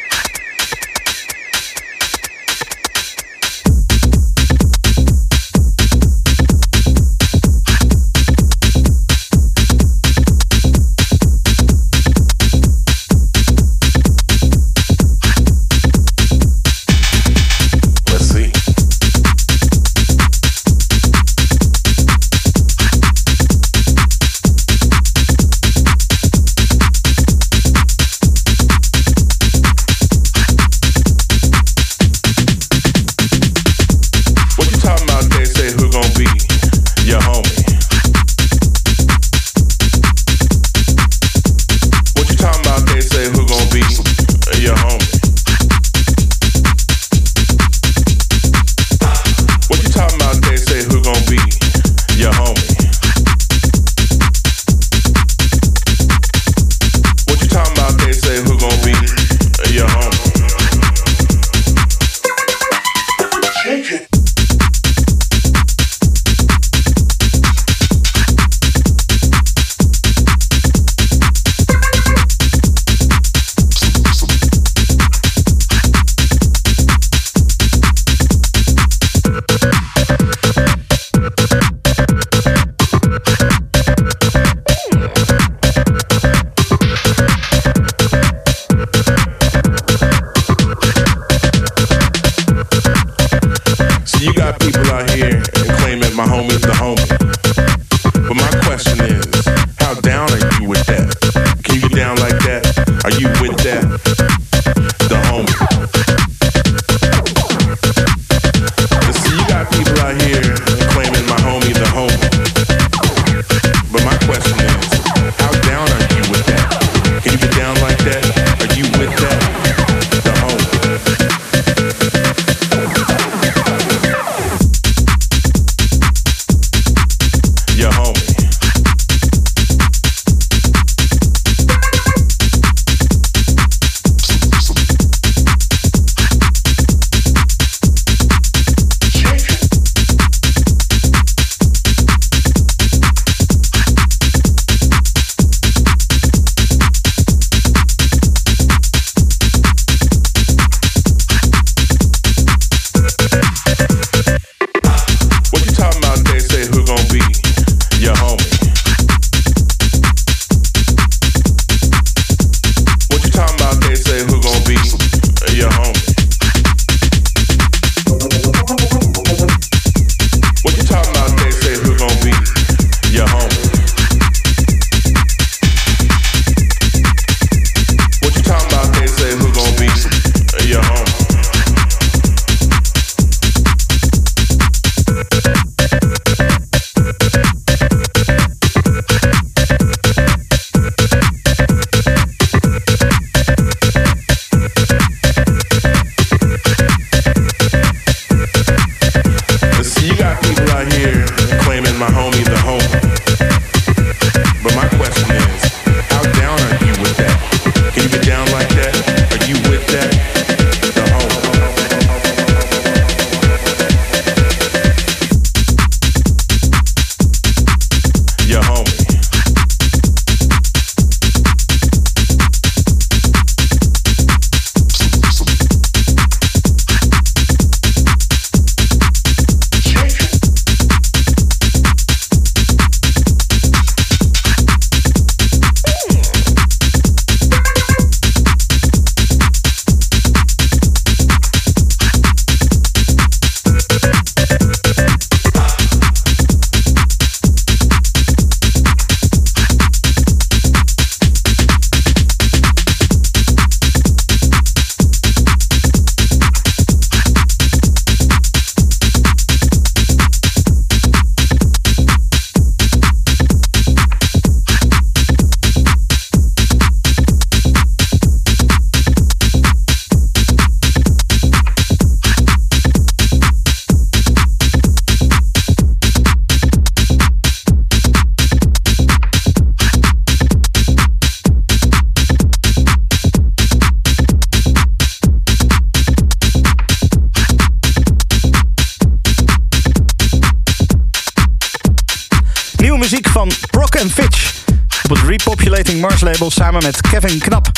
Samen 296.72 296.92
met 296.92 297.02
Kevin 297.02 297.40
Knap. 297.40 297.72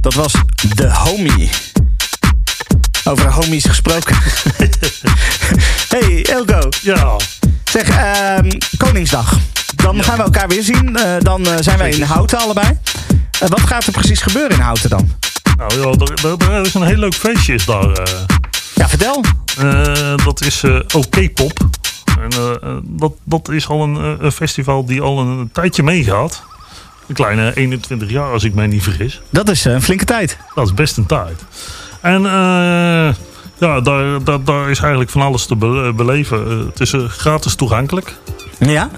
Dat 0.00 0.14
was 0.14 0.32
The 0.74 0.90
Homie. 0.90 1.50
Over 3.04 3.32
homies 3.32 3.64
gesproken. 3.64 4.16
hey, 5.94 6.24
Elko. 6.24 6.68
Ja, 6.82 7.16
Zeg, 7.64 7.88
ehm, 7.88 8.50
Koningsdag. 8.76 9.38
Dan 9.76 10.04
gaan 10.04 10.16
we 10.16 10.22
elkaar 10.22 10.48
weer 10.48 10.62
zien. 10.62 10.96
Eh, 10.96 11.14
dan 11.18 11.46
eh, 11.46 11.54
zijn 11.60 11.78
wij 11.78 11.90
in 11.90 12.02
Houten 12.02 12.38
allebei. 12.38 12.78
Eh, 13.40 13.48
wat 13.48 13.60
gaat 13.60 13.86
er 13.86 13.92
precies 13.92 14.20
gebeuren 14.20 14.56
in 14.56 14.62
Houten 14.62 14.90
dan? 14.90 15.10
nou 15.56 15.80
ja, 15.80 16.06
er, 16.48 16.66
is 16.66 16.74
een 16.74 16.82
heel 16.82 16.96
leuk 16.96 17.14
feestje 17.14 17.54
is 17.54 17.64
daar. 17.64 18.08
Ja, 18.74 18.88
vertel. 18.88 19.24
Dat 20.24 20.40
is 20.40 20.64
OK-pop. 20.94 21.58
En 22.20 22.30
dat, 22.84 23.12
dat 23.24 23.48
is 23.48 23.68
al 23.68 23.82
een, 23.82 24.24
een 24.24 24.32
festival 24.32 24.84
die 24.84 25.00
al 25.00 25.18
een 25.18 25.50
tijdje 25.52 25.82
meegaat. 25.82 26.42
Een 27.08 27.14
kleine 27.14 27.56
21 27.56 28.10
jaar, 28.10 28.32
als 28.32 28.44
ik 28.44 28.54
mij 28.54 28.66
niet 28.66 28.82
vergis. 28.82 29.20
Dat 29.30 29.48
is 29.48 29.66
eh, 29.66 29.72
een 29.72 29.82
flinke 29.82 30.04
tijd. 30.04 30.38
Dat 30.54 30.66
is 30.66 30.74
best 30.74 30.96
een 30.96 31.06
tijd. 31.06 31.44
En 32.00 32.26
eh, 32.26 33.14
ja, 33.58 33.80
daar, 33.82 34.24
daar, 34.24 34.44
daar 34.44 34.70
is 34.70 34.78
eigenlijk 34.78 35.10
van 35.10 35.22
alles 35.22 35.46
te 35.46 35.56
be- 35.56 35.92
beleven. 35.96 36.50
Eh, 36.50 36.66
het 36.66 36.80
is 36.80 36.92
eh, 36.92 37.04
gratis 37.08 37.54
toegankelijk. 37.54 38.14
Ja? 38.58 38.90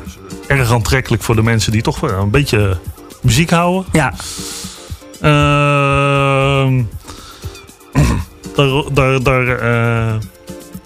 Erg 0.47 0.73
aantrekkelijk 0.73 1.23
voor 1.23 1.35
de 1.35 1.43
mensen 1.43 1.73
die 1.73 1.83
toch 1.83 2.01
wel 2.01 2.11
een 2.23 2.31
beetje 2.31 2.79
muziek 3.23 3.51
houden. 3.51 3.85
Ja. 3.93 4.13
Ehm, 5.21 6.83
daar 8.57 8.83
daar, 8.93 9.23
daar 9.23 9.47
eh, 9.59 10.15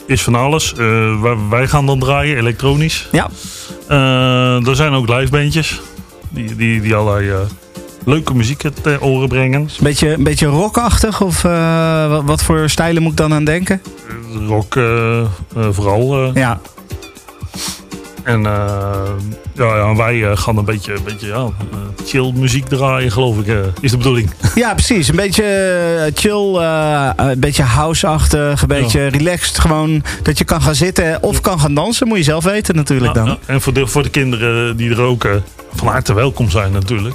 is 0.07 0.23
van 0.23 0.35
alles. 0.35 0.73
Eh, 0.75 1.23
wij, 1.51 1.69
gaan 1.69 1.87
dan 1.87 1.99
draaien, 1.99 2.37
elektronisch. 2.37 3.09
Ja. 3.13 3.29
Eh, 3.89 4.67
er 4.69 4.77
zijn 4.77 4.93
ook 4.93 5.09
livebandjes 5.09 5.81
die, 6.31 6.57
die, 6.57 6.81
die 6.81 6.95
allerlei 6.95 7.31
eh, 7.31 7.37
leuke 8.05 8.35
muziek 8.35 8.65
te 8.83 8.97
oren 9.01 9.29
brengen. 9.29 9.69
Beetje, 9.81 10.13
een 10.13 10.23
beetje 10.23 10.47
rockachtig 10.47 11.21
of 11.21 11.45
eh, 11.45 12.09
wat, 12.09 12.23
wat 12.25 12.43
voor 12.43 12.69
stijlen 12.71 13.03
moet 13.03 13.11
ik 13.13 13.19
dan 13.19 13.33
aan 13.35 13.45
denken? 13.45 13.83
Rock 14.47 14.77
eh, 14.77 15.21
eh, 15.21 15.27
vooral. 15.71 16.25
eh. 16.25 16.35
Ja. 16.35 16.61
En 18.29 18.47
eh, 18.47 19.11
ja, 19.55 19.95
wij 19.95 20.31
eh, 20.31 20.37
gaan 20.37 20.57
een 20.57 20.65
beetje, 20.65 20.95
een 20.95 21.05
beetje 21.05 21.27
ja, 21.27 21.35
eh, 21.35 21.79
chill 22.05 22.33
muziek 22.35 22.67
draaien, 22.67 23.13
geloof 23.13 23.39
ik, 23.39 23.55
is 23.81 23.91
de 23.91 23.97
bedoeling. 23.97 24.31
ja, 24.55 24.75
precies. 24.75 25.09
Een 25.09 25.17
beetje 25.17 26.11
chill, 26.15 26.55
een 27.17 27.41
beetje 27.41 27.63
house-achtig, 27.63 28.63
een 28.63 28.69
beetje 28.69 29.07
relaxed. 29.07 29.59
Gewoon 29.59 30.03
dat 30.23 30.39
je 30.39 30.45
kan 30.45 30.63
gaan 30.63 30.75
zitten 30.75 31.23
of 31.23 31.41
kan 31.41 31.61
gaan 31.61 31.75
dansen. 31.75 32.09
Moet 32.09 32.19
je 32.19 32.25
zelf 32.25 32.45
weten 32.45 32.75
natuurlijk 32.75 33.15
dan. 33.15 33.39
En 33.47 33.61
voor 33.61 33.73
de, 33.73 33.87
voor 33.87 34.03
de 34.03 34.11
kinderen 34.11 34.77
die 34.77 34.91
er 34.91 35.01
ook 35.01 35.29
van 35.75 35.89
harte 35.89 36.15
welkom 36.15 36.51
zijn 36.51 36.73
natuurlijk. 36.73 37.15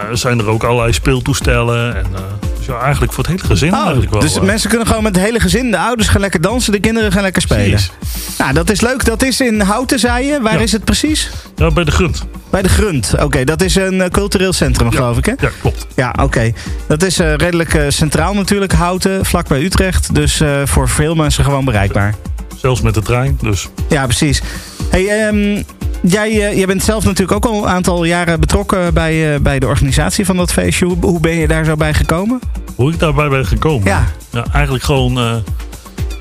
Eh, 0.00 0.08
zijn 0.12 0.38
er 0.38 0.46
ook 0.48 0.64
allerlei 0.64 0.92
speeltoestellen. 0.92 1.96
En, 1.96 2.06
eh, 2.14 2.20
dus 2.56 2.66
ja, 2.66 2.78
eigenlijk 2.80 3.12
voor 3.12 3.24
het 3.24 3.32
hele 3.32 3.46
gezin 3.46 3.72
Oh, 3.72 3.78
eigenlijk 3.80 4.10
wel. 4.12 4.20
dus 4.20 4.36
eh. 4.36 4.42
mensen 4.42 4.68
kunnen 4.68 4.86
gewoon 4.86 5.02
met 5.02 5.16
het 5.16 5.24
hele 5.24 5.40
gezin, 5.40 5.70
de 5.70 5.78
ouders 5.78 6.08
gaan 6.08 6.20
lekker 6.20 6.40
dansen, 6.40 6.72
de 6.72 6.80
kinderen 6.80 7.12
gaan 7.12 7.22
lekker 7.22 7.42
spelen. 7.42 7.70
Precies. 7.70 7.90
Nou, 8.38 8.52
dat 8.52 8.70
is 8.70 8.80
leuk. 8.80 9.04
Dat 9.04 9.22
is 9.22 9.40
in 9.40 9.60
Houten, 9.60 9.98
zei 9.98 10.26
je. 10.26 10.40
Waar 10.40 10.52
Ja. 10.54 10.58
is 10.60 10.72
het 10.72 10.84
precies? 10.84 11.30
Ja, 11.56 11.70
bij 11.70 11.84
de 11.84 11.90
Grunt. 11.90 12.24
Bij 12.50 12.62
de 12.62 12.68
Grunt. 12.68 13.14
Oké, 13.20 13.44
dat 13.44 13.62
is 13.62 13.74
een 13.74 14.10
cultureel 14.10 14.52
centrum, 14.52 14.90
Ja. 14.90 14.96
geloof 14.96 15.16
ik, 15.18 15.26
hè? 15.26 15.32
Ja, 15.40 15.50
klopt. 15.60 15.86
Ja, 15.94 16.14
oké. 16.22 16.52
Dat 16.88 17.02
is 17.02 17.18
redelijk 17.18 17.84
centraal 17.88 18.34
natuurlijk, 18.34 18.72
Houten, 18.72 19.24
vlakbij 19.24 19.62
Utrecht. 19.62 20.14
Dus 20.14 20.42
voor 20.64 20.88
veel 20.88 21.14
mensen 21.14 21.44
gewoon 21.44 21.64
bereikbaar. 21.64 22.14
Zelfs 22.62 22.80
met 22.80 22.94
de 22.94 23.02
trein. 23.02 23.38
Dus 23.40 23.68
Ja, 23.88 24.04
precies. 24.04 24.42
Hey, 24.90 25.08
ehm, 25.08 25.62
jij, 26.02 26.30
eh, 26.30 26.56
jij 26.56 26.66
bent 26.66 26.82
zelf 26.82 27.04
natuurlijk 27.04 27.32
ook 27.32 27.52
al 27.52 27.62
een 27.62 27.68
aantal 27.68 28.04
jaren 28.04 28.40
betrokken 28.40 28.94
bij, 28.94 29.34
eh, 29.34 29.40
bij 29.40 29.58
de 29.58 29.66
organisatie 29.66 30.24
van 30.24 30.36
dat 30.36 30.52
feestje. 30.52 30.86
Hoe, 30.86 30.96
hoe 31.00 31.20
ben 31.20 31.34
je 31.36 31.48
daar 31.48 31.64
zo 31.64 31.76
bij 31.76 31.94
gekomen? 31.94 32.40
hoe 32.74 32.92
ik 32.92 32.98
daarbij 32.98 33.28
ben 33.28 33.46
gekomen. 33.46 33.88
Ja. 33.88 34.04
Ja, 34.30 34.44
eigenlijk 34.52 34.84
gewoon 34.84 35.18
eh, 35.18 35.34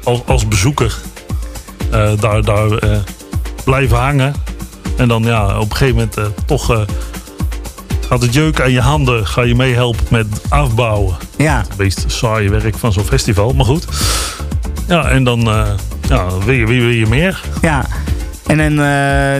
als, 0.03 0.21
als 0.25 0.47
bezoeker 0.47 0.97
daar, 2.19 2.43
daar 2.43 2.69
blijven 3.63 3.97
hangen. 3.97 4.33
En 4.97 5.07
dan 5.07 5.23
ja, 5.23 5.59
op 5.59 5.69
een 5.69 5.75
gegeven 5.75 5.95
moment 5.95 6.33
toch 6.45 6.85
gaat 8.07 8.21
het 8.21 8.33
jeuk 8.33 8.61
aan 8.61 8.71
je 8.71 8.81
handen. 8.81 9.27
Ga 9.27 9.41
je 9.41 9.55
meehelpen 9.55 10.05
met 10.09 10.27
afbouwen. 10.49 11.15
Ja, 11.37 11.57
Het 11.67 11.77
meest 11.77 12.03
saaie 12.07 12.49
werk 12.49 12.77
van 12.77 12.93
zo'n 12.93 13.03
festival, 13.05 13.53
maar 13.53 13.65
goed. 13.65 13.87
Ja, 14.87 15.09
en 15.09 15.23
dan 15.23 15.49
ja, 16.15 16.27
wil, 16.45 16.53
je, 16.53 16.65
wil, 16.65 16.75
je, 16.75 16.81
wil 16.81 16.89
je 16.89 17.07
meer. 17.07 17.41
ja. 17.61 17.85
En 18.47 18.57
dan, 18.57 18.71
eh, 18.71 18.75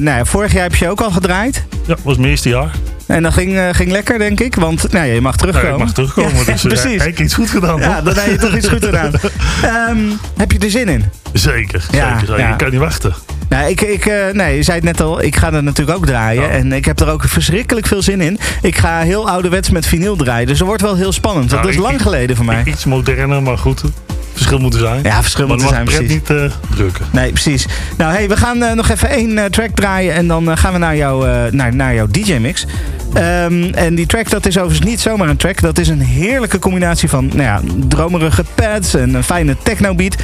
nou 0.02 0.04
ja, 0.18 0.26
vorig 0.26 0.54
jaar 0.54 0.64
heb 0.64 0.76
je 0.76 0.90
ook 0.90 1.02
al 1.02 1.12
gedraaid. 1.12 1.66
Ja, 1.88 1.96
was 2.04 2.18
mijn 2.18 2.30
eerste 2.30 2.50
jaar. 2.50 2.72
En 3.06 3.24
dat 3.24 3.34
ging, 3.34 3.58
eh, 3.58 3.68
ging 3.72 3.92
lekker, 3.92 4.18
denk 4.20 4.40
ik. 4.40 4.56
Want 4.56 4.92
nou, 4.92 5.06
ja, 5.06 5.14
je 5.14 5.22
mag 5.22 5.32
Ja, 5.34 5.38
terugkomen. 5.40 5.72
ik 5.74 5.78
mag 5.78 5.94
terugkomen, 5.94 6.32
Ja, 6.38 6.44
dus 6.44 6.64
eh, 6.64 6.70
precies. 6.72 7.02
heb 7.02 7.12
ik 7.12 7.20
iets 7.20 7.34
goed 7.34 7.50
gedaan. 7.50 7.80
Ja, 7.80 8.02
toch? 8.02 8.14
dan 8.14 8.24
heb 8.24 8.32
je 8.32 8.38
toch 8.48 8.56
iets 8.56 8.68
goed 8.68 8.86
gedaan. 8.86 9.12
Ehm, 9.64 9.98
heb 10.38 10.52
je 10.52 10.60
er 10.60 10.70
zin 10.72 10.88
in? 10.88 11.04
Zeker, 11.34 11.86
Ja, 11.92 12.20
zeker. 12.20 12.40
ja. 12.40 12.52
Ik 12.52 12.58
kan 12.58 12.70
niet 12.72 12.80
wachten. 12.80 13.14
Nou, 13.50 13.70
ik, 13.70 13.82
ik, 13.82 14.06
nee, 14.34 14.56
je 14.56 14.64
zei 14.64 14.76
het 14.78 14.86
net 14.86 15.02
al, 15.02 15.22
ik 15.24 15.36
ga 15.36 15.54
er 15.54 15.64
natuurlijk 15.64 15.98
ook 15.98 16.06
draaien. 16.06 16.42
Ja. 16.44 16.50
En 16.50 16.72
ik 16.74 16.86
heb 16.86 17.00
er 17.00 17.10
ook 17.10 17.24
verschrikkelijk 17.28 17.88
veel 17.88 18.02
zin 18.02 18.22
in. 18.22 18.40
Ik 18.62 18.78
ga 18.78 19.00
heel 19.00 19.30
ouderwets 19.30 19.70
met 19.70 19.86
vinyl 19.86 20.16
draaien. 20.16 20.48
Dus 20.48 20.58
dat 20.58 20.68
wordt 20.68 20.82
wel 20.82 20.96
heel 20.96 21.12
spannend. 21.12 21.50
Nou, 21.50 21.62
dat 21.62 21.70
is 21.72 21.76
ik- 21.78 21.82
lang 21.82 22.02
geleden 22.02 22.36
voor 22.36 22.46
mij. 22.46 22.62
Iets 22.74 22.86
moderner, 22.86 23.42
maar 23.42 23.58
goed. 23.58 23.82
Verschil 24.34 24.60
moeten 24.60 24.80
zijn. 24.80 25.04
Ja, 25.04 25.22
verschil 25.22 25.48
moeten 25.48 25.68
zijn, 25.68 25.86
precies. 25.86 26.02
het 26.02 26.10
niet 26.10 26.30
eh, 26.30 26.52
drukken. 26.76 27.06
Nee, 27.12 27.32
precies. 27.32 27.66
Nou, 27.98 28.14
hey, 28.14 28.28
we 28.28 28.38
gaan 28.38 28.64
eh, 28.64 28.74
nog 28.74 28.90
even 28.90 29.10
één 29.10 29.38
eh, 29.38 29.46
track 29.46 29.70
draaien. 29.76 30.14
En 30.14 30.28
dan 30.28 30.58
gaan 30.58 30.74
we 30.74 30.80
naar, 30.80 30.96
jou, 30.96 31.28
naar, 31.52 31.76
naar 31.76 31.94
jouw 31.94 32.08
DJ-mix. 32.08 32.66
Ehm, 33.14 33.64
en 33.74 33.96
die 33.96 34.06
track, 34.06 34.30
dat 34.30 34.46
is 34.46 34.58
overigens 34.58 34.88
niet 34.88 35.00
zomaar 35.00 35.30
een 35.30 35.38
track. 35.38 35.62
Dat 35.62 35.78
is 35.78 35.88
een 35.88 36.02
heerlijke 36.02 36.60
combinatie 36.60 37.10
van 37.10 37.26
nou 37.26 37.42
ja, 37.42 37.62
dromerige 37.88 38.44
pads 38.56 38.94
en 38.94 39.14
een 39.14 39.24
fijne 39.24 39.56
techno-beat. 39.64 40.16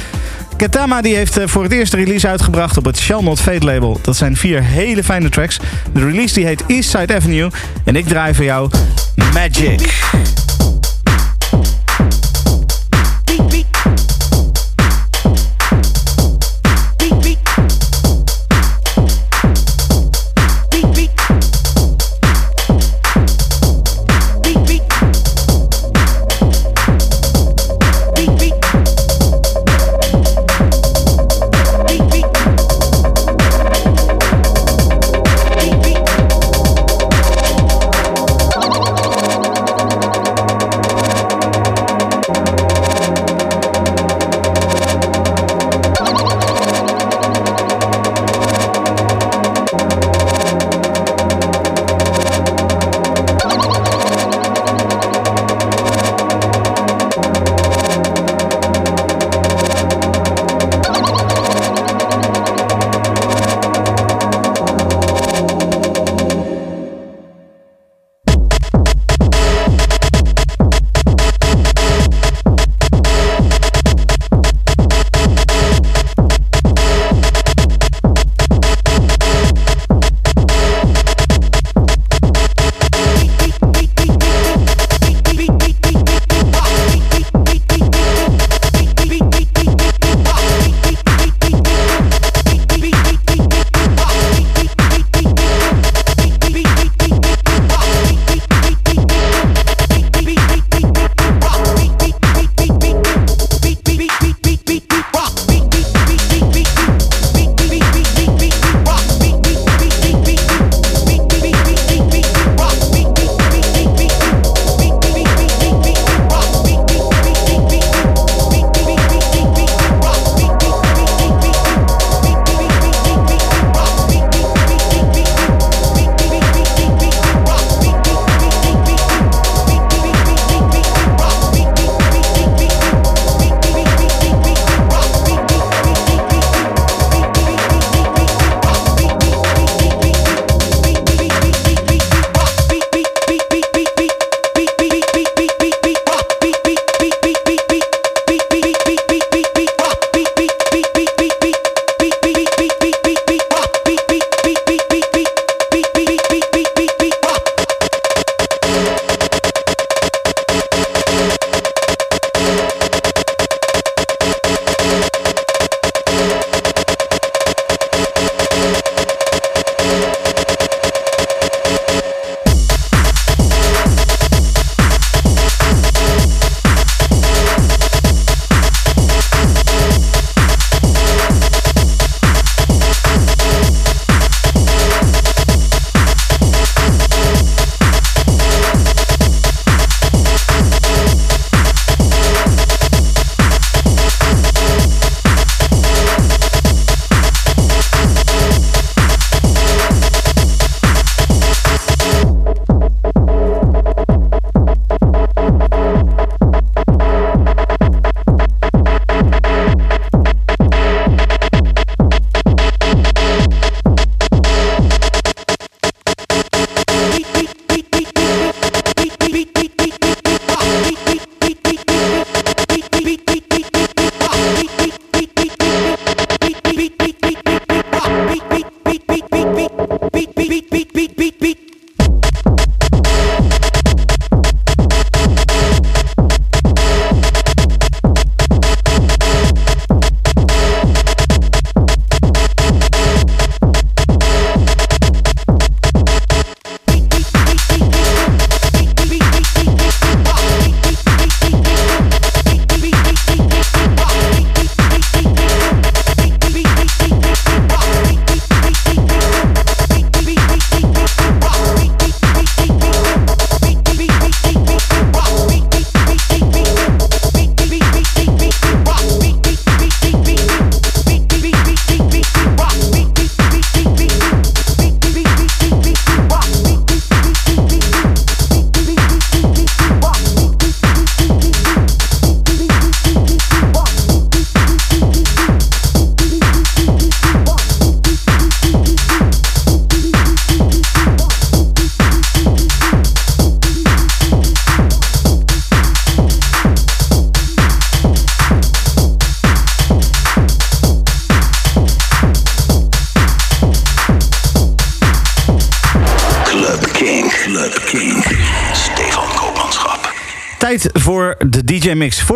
Katama 0.56 1.00
die 1.00 1.16
heeft 1.16 1.38
voor 1.44 1.62
het 1.62 1.72
eerst 1.72 1.92
de 1.92 1.96
release 1.96 2.28
uitgebracht 2.28 2.76
op 2.76 2.84
het 2.84 2.98
Shall 2.98 3.22
Not 3.22 3.40
Fade 3.40 3.64
label. 3.64 3.98
Dat 4.02 4.16
zijn 4.16 4.36
vier 4.36 4.62
hele 4.62 5.04
fijne 5.04 5.28
tracks. 5.28 5.58
De 5.92 6.04
release 6.04 6.34
die 6.34 6.46
heet 6.46 6.64
Eastside 6.66 7.14
Avenue. 7.14 7.50
En 7.84 7.96
ik 7.96 8.06
draai 8.06 8.34
voor 8.34 8.44
jou 8.44 8.70
Magic. 9.34 10.46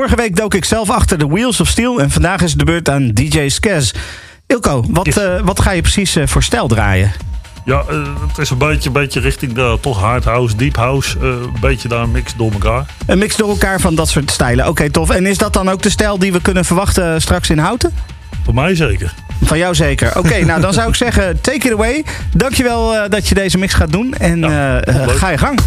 Vorige 0.03 0.23
week 0.23 0.37
dook 0.37 0.55
ik 0.55 0.65
zelf 0.65 0.91
achter 0.91 1.19
de 1.19 1.27
Wheels 1.27 1.61
of 1.61 1.69
Steel. 1.69 2.01
En 2.01 2.11
vandaag 2.11 2.41
is 2.43 2.51
het 2.51 2.59
de 2.59 2.65
beurt 2.65 2.89
aan 2.89 3.11
DJ 3.11 3.49
Skaz. 3.49 3.93
Ilko, 4.47 4.85
wat, 4.89 5.07
Yes. 5.07 5.17
eh, 5.17 5.41
wat 5.45 5.61
ga 5.61 5.71
je 5.71 5.81
precies 5.81 6.17
eh, 6.17 6.27
voor 6.27 6.43
stijl 6.43 6.69
draaien? 6.69 7.13
Ja, 7.65 7.83
eh, 7.89 7.97
het 8.29 8.39
is 8.39 8.51
een 8.51 8.59
beetje, 8.59 8.91
beetje 8.91 9.21
richting 9.21 9.53
de, 9.53 9.79
toch 9.81 10.01
hard 10.01 10.25
house, 10.25 10.57
deep 10.57 10.77
house. 10.77 11.19
een 11.19 11.53
beetje 11.61 11.89
daar 11.89 12.03
een 12.03 12.11
mix 12.11 12.35
door 12.37 12.53
elkaar. 12.53 12.87
Een 13.07 13.19
mix 13.19 13.37
door 13.37 13.49
elkaar 13.49 13.81
van 13.81 13.95
dat 13.95 14.09
soort 14.09 14.31
stijlen. 14.31 14.69
Oké, 14.69 14.91
tof. 14.91 15.11
En 15.11 15.27
is 15.27 15.39
dat 15.39 15.53
dan 15.53 15.71
ook 15.71 15.83
de 15.83 15.91
stijl 15.91 16.19
die 16.19 16.33
we 16.33 16.41
kunnen 16.41 16.65
verwachten 16.65 17.21
straks 17.21 17.51
in 17.51 17.59
Houten? 17.59 17.95
Voor 18.45 18.55
mij 18.55 18.75
zeker. 18.75 19.15
Van 19.45 19.59
jou 19.59 19.75
zeker. 19.75 20.19
Oké, 20.19 20.39
nou 20.45 20.61
dan 20.61 20.73
zou 20.73 20.89
ik 20.89 20.95
zeggen, 20.95 21.41
take 21.41 21.67
it 21.67 21.73
away. 21.73 22.05
Dankjewel 22.37 22.95
eh 22.97 23.11
dat 23.11 23.29
je 23.29 23.35
deze 23.35 23.59
mix 23.59 23.75
gaat 23.75 23.93
doen. 23.93 24.15
En 24.15 24.39
Ja, 24.41 24.83
ga 25.07 25.29
je 25.31 25.39
gang. 25.39 25.59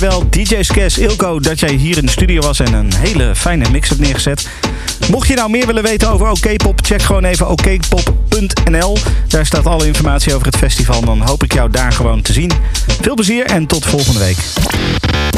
Dankjewel 0.00 0.30
DJ 0.30 0.62
Skes 0.62 0.98
Ilko 0.98 1.40
dat 1.40 1.60
jij 1.60 1.72
hier 1.72 1.96
in 1.96 2.06
de 2.06 2.10
studio 2.10 2.40
was 2.40 2.60
en 2.60 2.72
een 2.72 2.94
hele 2.94 3.34
fijne 3.34 3.70
mix 3.70 3.88
hebt 3.88 4.00
neergezet. 4.00 4.48
Mocht 5.10 5.28
je 5.28 5.34
nou 5.34 5.50
meer 5.50 5.66
willen 5.66 5.82
weten 5.82 6.10
over 6.10 6.30
OK-pop, 6.30 6.80
check 6.84 7.02
gewoon 7.02 7.24
even 7.24 7.48
okpop.nl. 7.48 8.98
Daar 9.28 9.46
staat 9.46 9.66
alle 9.66 9.86
informatie 9.86 10.34
over 10.34 10.46
het 10.46 10.56
festival. 10.56 11.00
Dan 11.00 11.20
hoop 11.20 11.42
ik 11.42 11.52
jou 11.52 11.70
daar 11.70 11.92
gewoon 11.92 12.22
te 12.22 12.32
zien. 12.32 12.50
Veel 13.00 13.14
plezier 13.14 13.46
en 13.46 13.66
tot 13.66 13.86
volgende 13.86 14.18
week. 14.18 14.38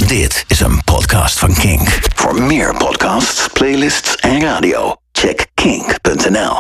Dit 0.06 0.44
is 0.48 0.60
een 0.60 0.84
podcast 0.84 1.38
van 1.38 1.54
Kink. 1.54 1.98
Voor 2.14 2.42
meer 2.42 2.76
podcasts, 2.76 3.48
playlists 3.52 4.16
en 4.16 4.40
radio, 4.40 4.96
check 5.12 5.46
kink.nl. 5.54 6.56